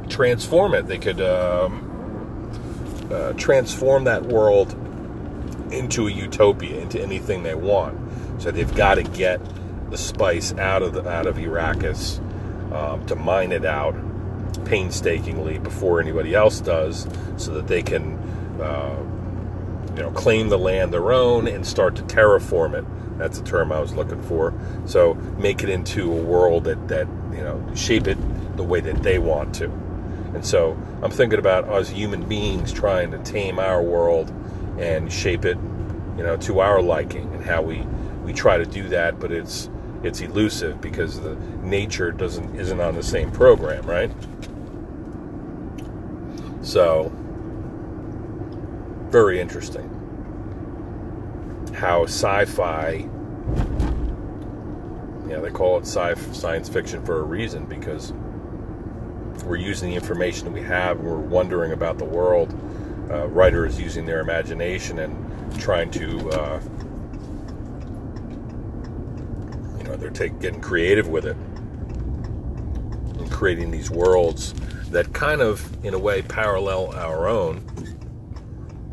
transform 0.08 0.74
it. 0.74 0.86
They 0.86 0.98
could 0.98 1.20
um, 1.20 3.08
uh, 3.10 3.32
transform 3.34 4.04
that 4.04 4.24
world 4.24 4.72
into 5.72 6.06
a 6.06 6.10
utopia 6.10 6.80
into 6.80 7.00
anything 7.00 7.42
they 7.42 7.54
want. 7.54 7.98
So 8.40 8.50
they've 8.50 8.74
got 8.74 8.96
to 8.96 9.02
get 9.02 9.40
the 9.92 9.98
spice 9.98 10.52
out 10.54 10.82
of 10.82 10.94
the 10.94 11.08
out 11.08 11.26
of 11.26 11.36
Arrakis 11.36 12.18
um, 12.72 13.06
to 13.06 13.14
mine 13.14 13.52
it 13.52 13.64
out 13.64 13.94
painstakingly 14.64 15.58
before 15.58 16.00
anybody 16.00 16.34
else 16.34 16.60
does 16.60 17.06
so 17.36 17.52
that 17.52 17.68
they 17.68 17.82
can 17.82 18.18
uh, 18.60 18.96
you 19.96 20.02
know, 20.02 20.10
claim 20.12 20.48
the 20.48 20.58
land 20.58 20.92
their 20.92 21.12
own 21.12 21.46
and 21.46 21.66
start 21.66 21.94
to 21.96 22.02
terraform 22.04 22.74
it. 22.74 22.84
That's 23.18 23.38
the 23.38 23.44
term 23.44 23.70
I 23.70 23.80
was 23.80 23.94
looking 23.94 24.22
for. 24.22 24.54
So 24.86 25.14
make 25.38 25.62
it 25.62 25.68
into 25.68 26.10
a 26.10 26.22
world 26.22 26.64
that, 26.64 26.88
that 26.88 27.06
you 27.30 27.42
know, 27.42 27.62
shape 27.74 28.06
it 28.06 28.16
the 28.56 28.64
way 28.64 28.80
that 28.80 29.02
they 29.02 29.18
want 29.18 29.54
to. 29.56 29.66
And 30.34 30.44
so 30.44 30.76
I'm 31.02 31.10
thinking 31.10 31.38
about 31.38 31.68
us 31.68 31.90
human 31.90 32.26
beings 32.26 32.72
trying 32.72 33.10
to 33.10 33.18
tame 33.18 33.58
our 33.58 33.82
world 33.82 34.32
and 34.78 35.12
shape 35.12 35.44
it, 35.44 35.58
you 36.16 36.22
know, 36.22 36.38
to 36.38 36.60
our 36.60 36.80
liking 36.80 37.30
and 37.34 37.44
how 37.44 37.60
we, 37.60 37.82
we 38.24 38.32
try 38.32 38.56
to 38.56 38.64
do 38.64 38.88
that, 38.88 39.20
but 39.20 39.30
it's 39.30 39.68
it's 40.02 40.20
elusive 40.20 40.80
because 40.80 41.20
the 41.20 41.34
nature 41.62 42.12
doesn't 42.12 42.54
isn't 42.56 42.80
on 42.80 42.94
the 42.94 43.02
same 43.02 43.30
program, 43.30 43.84
right? 43.86 44.10
So 46.62 47.12
very 49.10 49.40
interesting 49.40 49.88
how 51.74 52.04
sci-fi 52.04 53.08
yeah, 55.28 55.40
they 55.40 55.50
call 55.50 55.78
it 55.78 55.86
sci 55.86 56.14
science 56.32 56.68
fiction 56.68 57.04
for 57.04 57.20
a 57.20 57.22
reason 57.22 57.64
because 57.64 58.12
we're 59.44 59.56
using 59.56 59.90
the 59.90 59.96
information 59.96 60.44
that 60.44 60.52
we 60.52 60.62
have 60.62 60.98
and 60.98 61.08
we're 61.08 61.16
wondering 61.16 61.72
about 61.72 61.98
the 61.98 62.04
world 62.04 62.54
uh, 63.10 63.26
writers 63.28 63.80
using 63.80 64.06
their 64.06 64.20
imagination 64.20 64.98
and 64.98 65.60
trying 65.60 65.90
to 65.90 66.30
uh, 66.30 66.60
you 69.78 69.84
know 69.84 69.91
they're 70.02 70.10
take, 70.10 70.38
getting 70.40 70.60
creative 70.60 71.08
with 71.08 71.24
it 71.24 71.36
and 73.18 73.30
creating 73.30 73.70
these 73.70 73.90
worlds 73.90 74.54
that 74.90 75.12
kind 75.12 75.40
of 75.40 75.84
in 75.84 75.94
a 75.94 75.98
way 75.98 76.22
parallel 76.22 76.92
our 76.94 77.28
own 77.28 77.64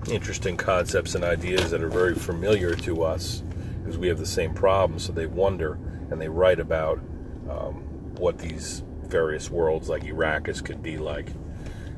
interesting 0.09 0.55
concepts 0.55 1.15
and 1.15 1.23
ideas 1.23 1.71
that 1.71 1.83
are 1.83 1.89
very 1.89 2.15
familiar 2.15 2.73
to 2.75 3.03
us 3.03 3.43
because 3.79 3.97
we 3.97 4.07
have 4.07 4.17
the 4.17 4.25
same 4.25 4.53
problems. 4.53 5.03
So 5.03 5.11
they 5.11 5.25
wonder 5.25 5.79
and 6.11 6.21
they 6.21 6.29
write 6.29 6.59
about 6.59 6.99
um, 7.49 7.83
what 8.15 8.37
these 8.37 8.83
various 9.03 9.49
worlds 9.49 9.89
like 9.89 10.03
Arrakis 10.03 10.63
could 10.63 10.81
be 10.81 10.97
like. 10.97 11.31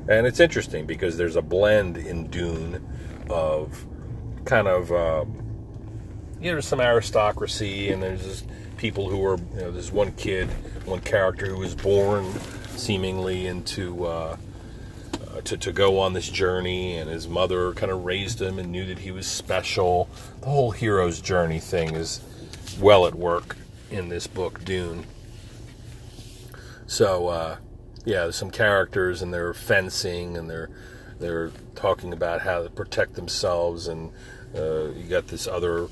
And 0.08 0.26
it's 0.26 0.40
interesting 0.40 0.86
because 0.86 1.16
there's 1.16 1.36
a 1.36 1.42
blend 1.42 1.96
in 1.96 2.28
Dune 2.28 2.84
of 3.30 3.86
kind 4.44 4.66
of 4.66 4.90
uh, 4.90 5.24
you 6.42 6.52
know, 6.52 6.60
some 6.60 6.80
aristocracy, 6.80 7.90
and 7.90 8.02
there's 8.02 8.24
just 8.24 8.46
people 8.82 9.08
who 9.08 9.24
are, 9.24 9.36
you 9.36 9.60
know, 9.60 9.70
there's 9.70 9.92
one 9.92 10.10
kid, 10.12 10.48
one 10.86 11.00
character 11.00 11.46
who 11.46 11.56
was 11.56 11.74
born 11.74 12.30
seemingly 12.76 13.46
into. 13.46 14.04
Uh, 14.04 14.36
uh, 15.30 15.40
to, 15.42 15.56
to 15.56 15.72
go 15.72 15.98
on 15.98 16.12
this 16.12 16.28
journey, 16.28 16.96
and 16.96 17.08
his 17.08 17.26
mother 17.26 17.72
kind 17.72 17.90
of 17.90 18.04
raised 18.04 18.42
him 18.42 18.58
and 18.58 18.70
knew 18.70 18.84
that 18.84 18.98
he 18.98 19.10
was 19.10 19.26
special. 19.26 20.06
The 20.40 20.48
whole 20.48 20.72
hero's 20.72 21.22
journey 21.22 21.58
thing 21.58 21.94
is 21.94 22.20
well 22.78 23.06
at 23.06 23.14
work 23.14 23.56
in 23.90 24.10
this 24.10 24.26
book, 24.26 24.62
Dune. 24.62 25.06
So, 26.86 27.28
uh, 27.28 27.56
yeah, 28.04 28.24
there's 28.24 28.36
some 28.36 28.50
characters, 28.50 29.22
and 29.22 29.32
they're 29.32 29.54
fencing, 29.54 30.36
and 30.36 30.50
they're 30.50 30.68
they're 31.18 31.50
talking 31.74 32.12
about 32.12 32.42
how 32.42 32.62
to 32.62 32.68
protect 32.68 33.14
themselves, 33.14 33.88
and 33.88 34.10
uh, 34.54 34.88
you 34.88 35.04
got 35.08 35.28
this 35.28 35.46
other 35.46 35.88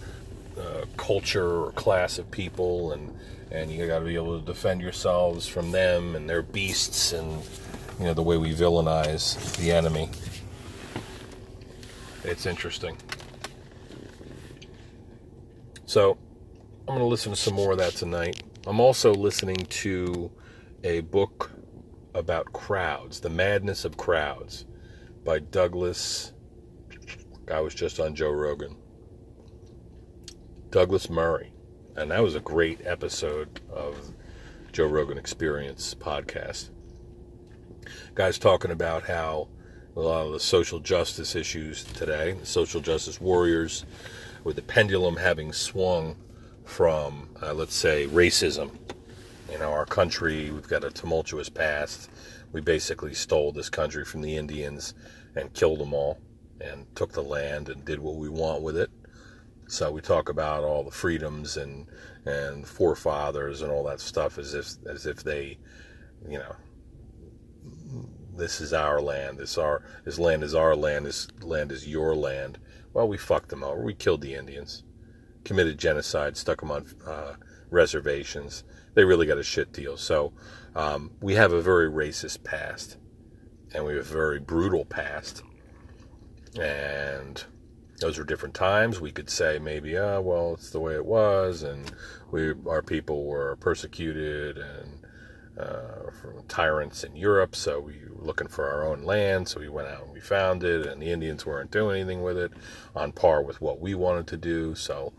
uh, 0.60 0.84
culture 0.96 1.64
or 1.64 1.72
class 1.72 2.18
of 2.18 2.30
people, 2.30 2.92
and 2.92 3.16
and 3.50 3.70
you 3.70 3.86
got 3.86 4.00
to 4.00 4.04
be 4.04 4.14
able 4.14 4.38
to 4.38 4.44
defend 4.44 4.80
yourselves 4.80 5.46
from 5.46 5.72
them 5.72 6.14
and 6.14 6.28
their 6.28 6.42
beasts, 6.42 7.12
and 7.12 7.42
you 7.98 8.04
know 8.04 8.14
the 8.14 8.22
way 8.22 8.36
we 8.36 8.54
villainize 8.54 9.56
the 9.56 9.72
enemy. 9.72 10.10
It's 12.24 12.46
interesting. 12.46 12.96
So 15.86 16.18
I'm 16.80 16.86
going 16.86 16.98
to 17.00 17.04
listen 17.04 17.32
to 17.32 17.36
some 17.36 17.54
more 17.54 17.72
of 17.72 17.78
that 17.78 17.94
tonight. 17.94 18.42
I'm 18.66 18.78
also 18.78 19.14
listening 19.14 19.56
to 19.56 20.30
a 20.84 21.00
book 21.00 21.50
about 22.14 22.52
crowds, 22.52 23.20
The 23.20 23.30
Madness 23.30 23.84
of 23.84 23.96
Crowds, 23.96 24.66
by 25.24 25.38
Douglas. 25.38 26.32
I 27.50 27.60
was 27.60 27.74
just 27.74 27.98
on 28.00 28.14
Joe 28.14 28.30
Rogan. 28.30 28.76
Douglas 30.70 31.10
Murray. 31.10 31.52
And 31.96 32.12
that 32.12 32.22
was 32.22 32.36
a 32.36 32.40
great 32.40 32.80
episode 32.86 33.60
of 33.72 34.14
Joe 34.70 34.86
Rogan 34.86 35.18
Experience 35.18 35.96
podcast. 35.96 36.70
Guys 38.14 38.38
talking 38.38 38.70
about 38.70 39.02
how 39.02 39.48
a 39.96 40.00
lot 40.00 40.26
of 40.26 40.32
the 40.32 40.38
social 40.38 40.78
justice 40.78 41.34
issues 41.34 41.82
today, 41.82 42.32
the 42.38 42.46
social 42.46 42.80
justice 42.80 43.20
warriors, 43.20 43.84
with 44.44 44.54
the 44.54 44.62
pendulum 44.62 45.16
having 45.16 45.52
swung 45.52 46.16
from, 46.64 47.28
uh, 47.42 47.52
let's 47.52 47.74
say, 47.74 48.06
racism. 48.06 48.70
You 49.50 49.58
know, 49.58 49.72
our 49.72 49.86
country, 49.86 50.50
we've 50.50 50.68
got 50.68 50.84
a 50.84 50.90
tumultuous 50.90 51.48
past. 51.48 52.08
We 52.52 52.60
basically 52.60 53.14
stole 53.14 53.50
this 53.50 53.70
country 53.70 54.04
from 54.04 54.22
the 54.22 54.36
Indians 54.36 54.94
and 55.34 55.52
killed 55.52 55.80
them 55.80 55.92
all 55.92 56.20
and 56.60 56.86
took 56.94 57.12
the 57.12 57.24
land 57.24 57.68
and 57.68 57.84
did 57.84 57.98
what 57.98 58.16
we 58.16 58.28
want 58.28 58.62
with 58.62 58.76
it. 58.76 58.90
So 59.70 59.92
we 59.92 60.00
talk 60.00 60.28
about 60.28 60.64
all 60.64 60.84
the 60.84 60.90
freedoms 60.90 61.56
and 61.56 61.86
and 62.26 62.66
forefathers 62.66 63.62
and 63.62 63.72
all 63.72 63.84
that 63.84 64.00
stuff 64.00 64.38
as 64.38 64.54
if 64.54 64.74
as 64.88 65.06
if 65.06 65.24
they, 65.24 65.58
you 66.28 66.38
know, 66.38 66.56
this 68.36 68.60
is 68.60 68.72
our 68.72 69.00
land. 69.00 69.38
This 69.38 69.58
our 69.58 69.82
this 70.04 70.18
land 70.18 70.44
is 70.44 70.54
our 70.54 70.76
land. 70.76 71.06
This 71.06 71.28
land 71.40 71.72
is 71.72 71.88
your 71.88 72.14
land. 72.16 72.58
Well, 72.92 73.08
we 73.08 73.16
fucked 73.16 73.50
them 73.50 73.64
over. 73.64 73.82
We 73.82 73.94
killed 73.94 74.22
the 74.22 74.34
Indians 74.34 74.82
committed 75.44 75.78
genocide, 75.78 76.36
stuck 76.36 76.60
them 76.60 76.70
on 76.70 76.86
uh, 77.06 77.34
reservations. 77.70 78.64
They 78.94 79.04
really 79.04 79.26
got 79.26 79.38
a 79.38 79.42
shit 79.42 79.72
deal. 79.72 79.96
So 79.96 80.32
um, 80.74 81.12
we 81.20 81.34
have 81.34 81.52
a 81.52 81.62
very 81.62 81.90
racist 81.90 82.44
past, 82.44 82.96
and 83.74 83.84
we 83.84 83.94
have 83.94 84.10
a 84.10 84.12
very 84.14 84.40
brutal 84.40 84.84
past. 84.84 85.42
And 86.60 87.42
those 88.00 88.18
were 88.18 88.24
different 88.24 88.54
times. 88.54 89.00
We 89.00 89.12
could 89.12 89.30
say 89.30 89.58
maybe, 89.58 89.96
ah, 89.96 90.16
oh, 90.16 90.20
well, 90.22 90.54
it's 90.54 90.70
the 90.70 90.80
way 90.80 90.94
it 90.94 91.06
was, 91.06 91.62
and 91.62 91.90
we 92.30 92.54
our 92.66 92.82
people 92.82 93.26
were 93.26 93.56
persecuted 93.56 94.58
and 94.58 95.00
uh, 95.58 96.10
from 96.22 96.42
tyrants 96.48 97.04
in 97.04 97.14
Europe, 97.14 97.54
so 97.54 97.80
we 97.80 98.00
were 98.08 98.24
looking 98.24 98.48
for 98.48 98.68
our 98.68 98.86
own 98.86 99.02
land, 99.02 99.46
so 99.48 99.60
we 99.60 99.68
went 99.68 99.88
out 99.88 100.04
and 100.04 100.12
we 100.12 100.20
found 100.20 100.64
it, 100.64 100.86
and 100.86 101.02
the 101.02 101.10
Indians 101.10 101.44
weren't 101.44 101.70
doing 101.70 102.00
anything 102.00 102.22
with 102.22 102.38
it 102.38 102.52
on 102.94 103.12
par 103.12 103.42
with 103.42 103.60
what 103.60 103.80
we 103.80 103.94
wanted 103.94 104.26
to 104.28 104.36
do, 104.36 104.74
so 104.74 105.12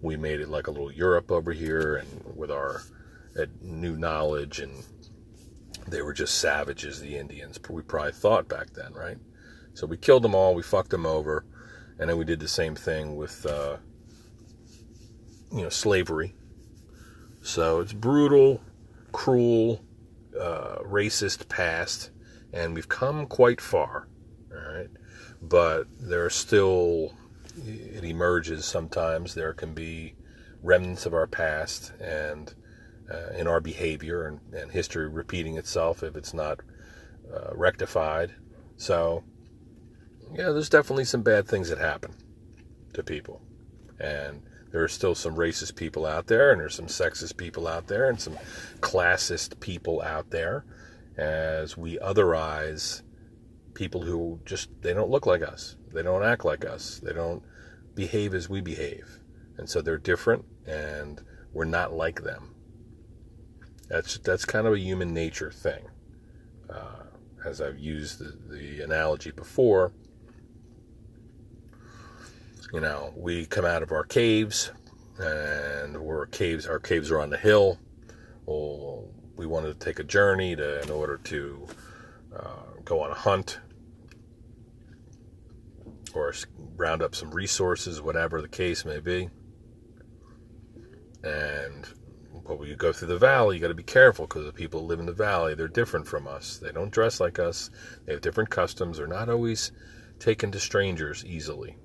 we 0.00 0.16
made 0.16 0.40
it 0.40 0.48
like 0.48 0.68
a 0.68 0.70
little 0.70 0.92
Europe 0.92 1.32
over 1.32 1.52
here, 1.52 1.96
and 1.96 2.36
with 2.36 2.50
our 2.50 2.82
uh, 3.36 3.46
new 3.60 3.96
knowledge, 3.96 4.60
and 4.60 4.84
they 5.88 6.02
were 6.02 6.12
just 6.12 6.38
savages, 6.38 7.00
the 7.00 7.16
Indians. 7.16 7.58
We 7.68 7.82
probably 7.82 8.12
thought 8.12 8.48
back 8.48 8.70
then, 8.74 8.92
right? 8.92 9.18
So 9.74 9.86
we 9.86 9.96
killed 9.96 10.22
them 10.22 10.34
all, 10.34 10.54
we 10.54 10.62
fucked 10.62 10.90
them 10.90 11.06
over, 11.06 11.44
and 11.98 12.08
then 12.08 12.18
we 12.18 12.24
did 12.24 12.40
the 12.40 12.48
same 12.48 12.74
thing 12.74 13.16
with, 13.16 13.44
uh, 13.46 13.76
you 15.52 15.62
know, 15.62 15.68
slavery. 15.68 16.34
So 17.42 17.80
it's 17.80 17.92
brutal, 17.92 18.60
cruel, 19.12 19.84
uh, 20.38 20.78
racist 20.84 21.48
past, 21.48 22.10
and 22.52 22.74
we've 22.74 22.88
come 22.88 23.26
quite 23.26 23.60
far. 23.60 24.08
All 24.52 24.74
right, 24.74 24.90
but 25.42 25.86
there 25.98 26.24
are 26.24 26.30
still 26.30 27.14
it 27.66 28.04
emerges 28.04 28.64
sometimes. 28.64 29.34
There 29.34 29.52
can 29.52 29.74
be 29.74 30.14
remnants 30.62 31.06
of 31.06 31.14
our 31.14 31.26
past 31.26 31.92
and 32.00 32.54
uh, 33.10 33.30
in 33.36 33.46
our 33.46 33.60
behavior 33.60 34.26
and, 34.26 34.40
and, 34.52 34.70
history 34.70 35.08
repeating 35.08 35.56
itself 35.56 36.02
if 36.02 36.14
it's 36.14 36.34
not 36.34 36.60
uh, 37.32 37.54
rectified. 37.54 38.34
So, 38.76 39.24
yeah, 40.34 40.50
there's 40.50 40.68
definitely 40.68 41.04
some 41.04 41.22
bad 41.22 41.46
things 41.46 41.68
that 41.68 41.78
happen 41.78 42.14
to 42.94 43.02
people, 43.02 43.40
and 43.98 44.42
there 44.70 44.82
are 44.82 44.88
still 44.88 45.14
some 45.14 45.36
racist 45.36 45.76
people 45.76 46.06
out 46.06 46.26
there, 46.26 46.50
and 46.50 46.60
there's 46.60 46.74
some 46.74 46.86
sexist 46.86 47.36
people 47.36 47.66
out 47.66 47.86
there, 47.86 48.08
and 48.08 48.20
some 48.20 48.38
classist 48.80 49.58
people 49.60 50.02
out 50.02 50.30
there, 50.30 50.64
as 51.16 51.76
we 51.76 51.98
otherize 51.98 53.02
people 53.74 54.02
who 54.02 54.40
just 54.44 54.68
they 54.82 54.92
don't 54.92 55.10
look 55.10 55.26
like 55.26 55.42
us, 55.42 55.76
they 55.92 56.02
don't 56.02 56.24
act 56.24 56.44
like 56.44 56.64
us, 56.64 57.00
they 57.02 57.12
don't 57.12 57.42
behave 57.94 58.34
as 58.34 58.48
we 58.48 58.60
behave, 58.60 59.20
and 59.56 59.68
so 59.68 59.80
they're 59.80 59.98
different, 59.98 60.44
and 60.66 61.22
we're 61.52 61.64
not 61.64 61.92
like 61.92 62.22
them. 62.22 62.54
That's 63.88 64.18
that's 64.18 64.44
kind 64.44 64.66
of 64.66 64.74
a 64.74 64.78
human 64.78 65.14
nature 65.14 65.50
thing. 65.50 65.88
Uh, 66.68 67.04
as 67.44 67.60
I've 67.60 67.78
used 67.78 68.18
the, 68.18 68.36
the 68.54 68.82
analogy 68.82 69.30
before, 69.30 69.92
you 72.72 72.80
know, 72.80 73.12
we 73.16 73.46
come 73.46 73.64
out 73.64 73.82
of 73.82 73.92
our 73.92 74.04
caves, 74.04 74.70
and 75.18 75.96
we're 75.96 76.26
caves. 76.26 76.66
Our 76.66 76.78
caves 76.78 77.10
are 77.10 77.20
on 77.20 77.30
the 77.30 77.38
hill. 77.38 77.78
Well, 78.46 79.08
we 79.36 79.46
wanted 79.46 79.78
to 79.78 79.84
take 79.84 79.98
a 79.98 80.04
journey 80.04 80.56
to, 80.56 80.82
in 80.82 80.90
order 80.90 81.18
to 81.24 81.66
uh, 82.34 82.80
go 82.84 83.00
on 83.00 83.10
a 83.10 83.14
hunt 83.14 83.60
or 86.14 86.34
round 86.76 87.02
up 87.02 87.14
some 87.14 87.30
resources, 87.30 88.00
whatever 88.00 88.42
the 88.42 88.48
case 88.48 88.84
may 88.84 89.00
be. 89.00 89.28
And 91.22 91.86
but 92.46 92.58
when 92.58 92.68
you 92.68 92.76
go 92.76 92.94
through 92.94 93.08
the 93.08 93.18
valley, 93.18 93.56
you 93.56 93.60
got 93.60 93.68
to 93.68 93.74
be 93.74 93.82
careful 93.82 94.26
because 94.26 94.46
the 94.46 94.52
people 94.52 94.80
who 94.80 94.86
live 94.86 95.00
in 95.00 95.06
the 95.06 95.12
valley, 95.12 95.54
they're 95.54 95.68
different 95.68 96.06
from 96.06 96.26
us. 96.26 96.56
They 96.56 96.72
don't 96.72 96.90
dress 96.90 97.20
like 97.20 97.38
us. 97.38 97.68
They 98.06 98.12
have 98.12 98.22
different 98.22 98.48
customs. 98.48 98.96
They're 98.96 99.06
not 99.06 99.28
always 99.28 99.70
taken 100.18 100.50
to 100.52 100.58
strangers 100.58 101.24
easily. 101.26 101.76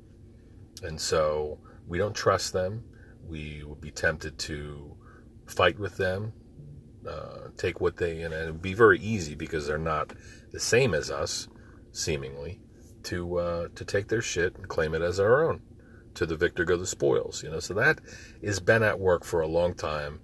And 0.82 1.00
so 1.00 1.60
we 1.88 1.98
don't 1.98 2.16
trust 2.16 2.54
them. 2.54 2.84
We 3.28 3.64
would 3.66 3.82
be 3.82 3.92
tempted 3.92 4.38
to 4.40 4.98
fight 5.46 5.80
with 5.80 5.98
them, 5.98 6.34
uh, 7.08 7.50
take 7.58 7.80
what 7.80 7.98
they, 7.98 8.22
and 8.22 8.34
it 8.34 8.52
would 8.52 8.62
be 8.62 8.74
very 8.74 9.00
easy 9.00 9.36
because 9.36 9.68
they're 9.68 9.78
not 9.78 10.14
the 10.52 10.60
same 10.60 10.94
as 10.94 11.10
us, 11.12 11.48
seemingly, 11.92 12.60
to 13.04 13.38
uh, 13.38 13.68
to 13.76 13.86
take 13.86 14.08
their 14.08 14.22
shit 14.22 14.56
and 14.56 14.68
claim 14.68 14.94
it 14.94 15.02
as 15.02 15.20
our 15.20 15.50
own. 15.50 15.62
To 16.16 16.26
the 16.26 16.38
victor 16.38 16.64
go 16.64 16.78
the 16.78 16.86
spoils, 16.86 17.44
you 17.44 17.50
know. 17.50 17.60
So 17.60 17.74
that 17.76 18.00
has 18.44 18.60
been 18.60 18.84
at 18.84 19.00
work 19.00 19.24
for 19.24 19.42
a 19.42 19.48
long 19.48 19.74
time 19.74 20.20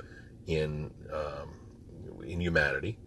in 0.46 0.92
um, 1.12 2.24
in 2.24 2.42
humanity, 2.42 3.00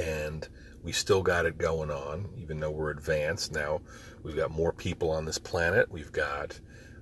and 0.00 0.48
we 0.82 0.92
still 0.92 1.22
got 1.22 1.46
it 1.46 1.58
going 1.58 1.90
on, 1.90 2.30
even 2.38 2.60
though 2.60 2.70
we're 2.70 2.90
advanced 2.90 3.52
now. 3.52 3.80
We've 4.26 4.34
got 4.34 4.50
more 4.50 4.72
people 4.72 5.12
on 5.12 5.24
this 5.24 5.38
planet. 5.38 5.88
We've 5.88 6.10
got 6.10 6.58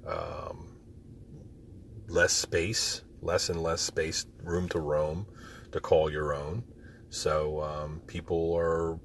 um, 0.07 0.77
less 2.07 2.35
space, 2.35 3.01
less 3.23 3.49
and 3.49 3.63
less 3.63 3.81
space, 3.81 4.27
room 4.43 4.69
to 4.69 4.79
roam, 4.79 5.27
to 5.73 5.81
call 5.81 6.13
your 6.13 6.35
own. 6.35 6.65
So 7.09 7.63
um, 7.63 8.03
people 8.07 8.55
are 8.55 8.99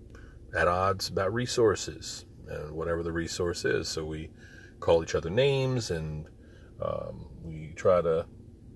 at 0.53 0.67
odds 0.67 1.07
about 1.07 1.34
resources 1.34 2.26
and 2.49 2.74
whatever 2.74 3.03
the 3.03 3.13
resource 3.13 3.63
is. 3.63 3.88
So 3.88 4.03
we 4.03 4.32
call 4.82 5.01
each 5.01 5.15
other 5.15 5.30
names 5.30 5.89
and 5.89 6.26
um, 6.82 7.30
we 7.41 7.72
try 7.78 8.01
to 8.01 8.26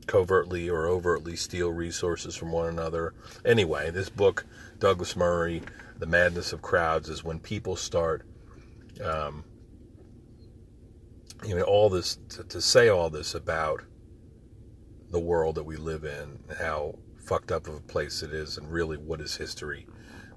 covertly 0.07 0.69
or 0.69 0.87
overtly 0.87 1.35
steal 1.35 1.69
resources 1.69 2.33
from 2.33 2.53
one 2.53 2.69
another. 2.69 3.13
Anyway, 3.43 3.91
this 3.91 4.07
book, 4.09 4.45
Douglas 4.79 5.17
Murray, 5.17 5.61
The 5.99 6.05
Madness 6.05 6.53
of 6.53 6.61
Crowds, 6.61 7.09
is 7.09 7.25
when 7.25 7.39
people 7.39 7.75
start 7.75 8.25
um, 9.03 9.43
you 11.45 11.55
know, 11.55 11.63
all 11.63 11.89
this 11.89 12.17
to, 12.29 12.43
to 12.45 12.61
say 12.61 12.89
all 12.89 13.09
this 13.09 13.35
about 13.35 13.81
the 15.11 15.19
world 15.19 15.55
that 15.55 15.63
we 15.63 15.75
live 15.75 16.03
in, 16.03 16.39
how 16.57 16.97
fucked 17.25 17.51
up 17.51 17.67
of 17.67 17.75
a 17.75 17.81
place 17.81 18.23
it 18.23 18.33
is, 18.33 18.57
and 18.57 18.71
really 18.71 18.97
what 18.97 19.21
is 19.21 19.35
history? 19.35 19.87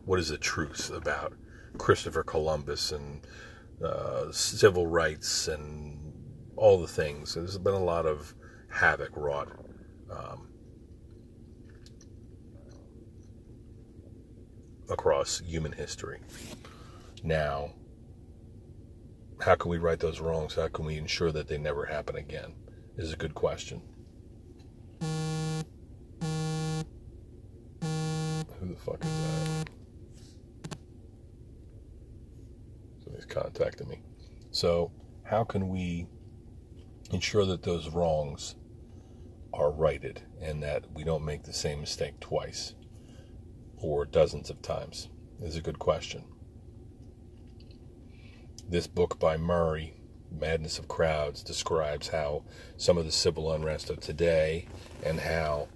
What 0.05 0.19
is 0.19 0.29
the 0.29 0.39
truth 0.39 0.91
about 0.91 1.35
Christopher 1.79 2.23
Columbus 2.23 2.93
and 2.93 3.27
uh, 3.85 4.31
civil 4.31 4.87
rights 4.87 5.49
and 5.49 6.13
all 6.57 6.81
the 6.81 6.87
things? 6.87 7.35
There's 7.35 7.59
been 7.59 7.75
a 7.75 7.85
lot 7.85 8.07
of 8.07 8.35
havoc 8.69 9.17
wrought. 9.17 9.49
Um, 10.11 10.49
across 14.91 15.41
human 15.41 15.73
history. 15.73 16.21
Now, 17.23 17.73
how 19.41 19.55
can 19.55 19.71
we 19.71 19.79
right 19.79 19.99
those 19.99 20.21
wrongs? 20.21 20.55
How 20.55 20.69
can 20.69 20.85
we 20.85 20.97
ensure 20.97 21.33
that 21.33 21.49
they 21.49 21.59
never 21.59 21.87
happen 21.87 22.17
again? 22.17 22.55
Is 22.97 23.13
a 23.13 23.17
good 23.17 23.35
question. 23.35 23.83
Who 27.81 28.67
the 28.69 28.77
fuck 28.77 29.05
is 29.05 29.11
that? 29.11 29.71
Somebody's 33.05 33.27
contacting 33.27 33.89
me. 33.89 34.01
So, 34.51 34.91
how 35.25 35.45
can 35.45 35.69
we 35.69 36.07
ensure 37.11 37.45
that 37.45 37.63
those 37.63 37.91
wrongs 37.91 38.57
are 39.53 39.71
righted 39.71 40.23
and 40.41 40.63
that 40.63 40.91
we 40.95 41.05
don't 41.05 41.25
make 41.25 41.43
the 41.43 41.53
same 41.53 41.81
mistake 41.81 42.19
twice 42.21 42.75
or 43.77 44.07
dozens 44.07 44.49
of 44.49 44.63
times? 44.63 45.11
Is 45.43 45.57
a 45.57 45.61
good 45.61 45.79
question 45.79 46.25
this 48.69 48.87
book 48.87 49.19
by 49.19 49.37
Murray, 49.37 49.95
Madness 50.31 50.79
of 50.79 50.89
Crowds, 50.89 51.43
describes 51.43 52.09
how 52.09 52.43
some 52.77 52.99
of 52.99 53.05
the 53.05 53.13
civil 53.13 53.53
unrest 53.53 53.91
of 53.91 54.01
today 54.01 54.67
and 55.05 55.21
how 55.21 55.69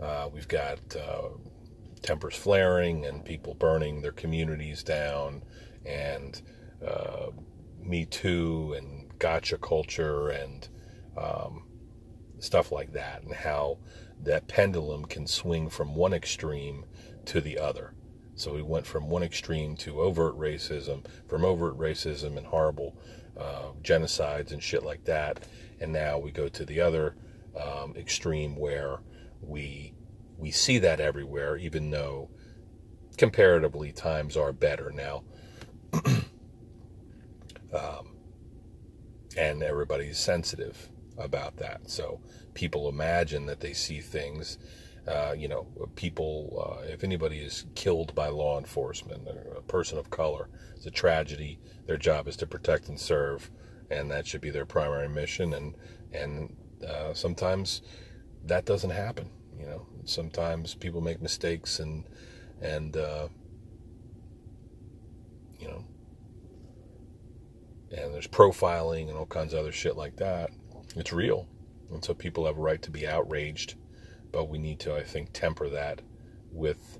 uh, 0.00 0.28
we've 0.32 0.48
got 0.48 0.78
uh, 0.96 1.28
tempers 2.02 2.34
flaring 2.34 3.04
and 3.04 3.24
people 3.24 3.54
burning 3.54 4.00
their 4.00 4.12
communities 4.12 4.82
down 4.82 5.42
and 5.84 6.42
uh, 6.86 7.26
Me 7.82 8.06
Too 8.06 8.74
and 8.76 9.18
gotcha 9.18 9.58
culture 9.58 10.28
and 10.28 10.68
um, 11.16 11.64
stuff 12.38 12.72
like 12.72 12.92
that, 12.92 13.22
and 13.22 13.34
how 13.34 13.78
that 14.22 14.48
pendulum 14.48 15.04
can 15.04 15.26
swing 15.26 15.68
from 15.68 15.94
one 15.94 16.12
extreme 16.12 16.84
to 17.26 17.40
the 17.40 17.58
other. 17.58 17.94
So 18.40 18.54
we 18.54 18.62
went 18.62 18.86
from 18.86 19.10
one 19.10 19.22
extreme 19.22 19.76
to 19.76 20.00
overt 20.00 20.38
racism, 20.38 21.04
from 21.28 21.44
overt 21.44 21.76
racism 21.76 22.38
and 22.38 22.46
horrible 22.46 22.96
uh, 23.38 23.72
genocides 23.82 24.52
and 24.52 24.62
shit 24.62 24.82
like 24.82 25.04
that, 25.04 25.46
and 25.78 25.92
now 25.92 26.18
we 26.18 26.30
go 26.30 26.48
to 26.48 26.64
the 26.64 26.80
other 26.80 27.16
um, 27.54 27.94
extreme 27.96 28.56
where 28.56 29.00
we 29.42 29.92
we 30.38 30.50
see 30.50 30.78
that 30.78 31.00
everywhere, 31.00 31.58
even 31.58 31.90
though 31.90 32.30
comparatively 33.18 33.92
times 33.92 34.38
are 34.38 34.54
better 34.54 34.90
now. 34.90 35.22
um, 37.74 38.16
and 39.36 39.62
everybody's 39.62 40.18
sensitive 40.18 40.88
about 41.18 41.58
that. 41.58 41.90
So 41.90 42.20
people 42.54 42.88
imagine 42.88 43.44
that 43.46 43.60
they 43.60 43.74
see 43.74 44.00
things 44.00 44.56
uh, 45.08 45.34
you 45.36 45.48
know, 45.48 45.66
people, 45.96 46.78
uh, 46.78 46.82
if 46.84 47.04
anybody 47.04 47.38
is 47.38 47.64
killed 47.74 48.14
by 48.14 48.28
law 48.28 48.58
enforcement, 48.58 49.26
a 49.56 49.62
person 49.62 49.98
of 49.98 50.10
color, 50.10 50.48
it's 50.76 50.86
a 50.86 50.90
tragedy. 50.90 51.58
Their 51.86 51.96
job 51.96 52.28
is 52.28 52.36
to 52.36 52.46
protect 52.46 52.88
and 52.88 52.98
serve, 52.98 53.50
and 53.90 54.10
that 54.10 54.26
should 54.26 54.40
be 54.40 54.50
their 54.50 54.66
primary 54.66 55.08
mission. 55.08 55.54
And 55.54 55.74
and 56.12 56.54
uh, 56.86 57.14
sometimes 57.14 57.82
that 58.44 58.66
doesn't 58.66 58.90
happen. 58.90 59.30
You 59.58 59.66
know, 59.66 59.86
sometimes 60.04 60.74
people 60.74 61.00
make 61.00 61.22
mistakes, 61.22 61.80
and 61.80 62.04
and 62.60 62.96
uh, 62.96 63.28
you 65.58 65.68
know, 65.68 65.84
and 67.90 68.14
there's 68.14 68.28
profiling 68.28 69.08
and 69.08 69.16
all 69.16 69.26
kinds 69.26 69.54
of 69.54 69.60
other 69.60 69.72
shit 69.72 69.96
like 69.96 70.16
that. 70.16 70.50
It's 70.94 71.12
real, 71.12 71.48
and 71.90 72.04
so 72.04 72.12
people 72.12 72.46
have 72.46 72.58
a 72.58 72.60
right 72.60 72.82
to 72.82 72.90
be 72.90 73.06
outraged 73.06 73.76
but 74.32 74.48
we 74.48 74.58
need 74.58 74.80
to, 74.80 74.94
I 74.94 75.02
think, 75.02 75.32
temper 75.32 75.68
that 75.68 76.02
with 76.52 76.98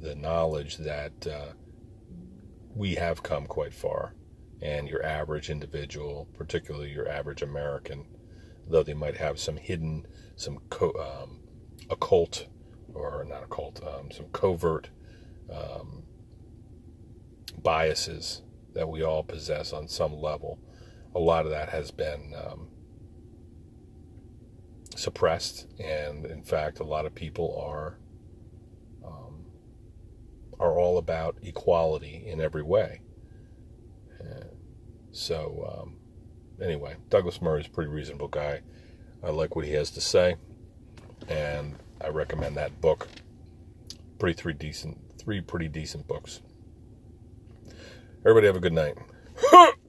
the 0.00 0.14
knowledge 0.14 0.76
that 0.78 1.26
uh, 1.26 1.52
we 2.74 2.94
have 2.94 3.22
come 3.22 3.46
quite 3.46 3.74
far. 3.74 4.14
And 4.60 4.88
your 4.88 5.04
average 5.04 5.50
individual, 5.50 6.28
particularly 6.36 6.90
your 6.90 7.08
average 7.08 7.42
American, 7.42 8.06
though 8.66 8.82
they 8.82 8.94
might 8.94 9.16
have 9.16 9.38
some 9.38 9.56
hidden, 9.56 10.06
some 10.36 10.58
co- 10.68 10.94
um, 10.98 11.40
occult, 11.90 12.46
or 12.92 13.24
not 13.24 13.44
occult, 13.44 13.80
um, 13.84 14.10
some 14.10 14.26
covert 14.32 14.90
um, 15.52 16.02
biases 17.62 18.42
that 18.74 18.88
we 18.88 19.02
all 19.02 19.22
possess 19.22 19.72
on 19.72 19.88
some 19.88 20.12
level, 20.12 20.58
a 21.14 21.20
lot 21.20 21.44
of 21.44 21.50
that 21.50 21.68
has 21.68 21.90
been 21.90 22.34
um, 22.36 22.68
suppressed, 24.98 25.66
and 25.78 26.26
in 26.26 26.42
fact, 26.42 26.80
a 26.80 26.84
lot 26.84 27.06
of 27.06 27.14
people 27.14 27.58
are 27.64 27.98
um, 29.04 29.44
are 30.58 30.78
all 30.78 30.98
about 30.98 31.36
equality 31.42 32.24
in 32.26 32.40
every 32.40 32.62
way. 32.62 33.00
so, 35.12 35.80
um, 35.80 35.96
anyway, 36.64 36.96
Douglas 37.08 37.40
Murray 37.40 37.60
is 37.60 37.66
a 37.66 37.70
pretty 37.70 37.90
reasonable 37.90 38.28
guy. 38.28 38.60
I 39.22 39.30
like 39.30 39.56
what 39.56 39.64
he 39.64 39.72
has 39.72 39.90
to 39.92 40.00
say, 40.00 40.36
and 41.28 41.76
I 42.00 42.08
recommend 42.08 42.56
that 42.56 42.80
book. 42.80 43.08
Pretty 44.18 44.34
three 44.34 44.52
decent, 44.52 44.98
three 45.18 45.40
pretty 45.40 45.68
decent 45.68 46.06
books. 46.08 46.40
Everybody 48.20 48.46
have 48.46 48.56
a 48.56 48.60
good 48.60 48.72
night. 48.72 48.94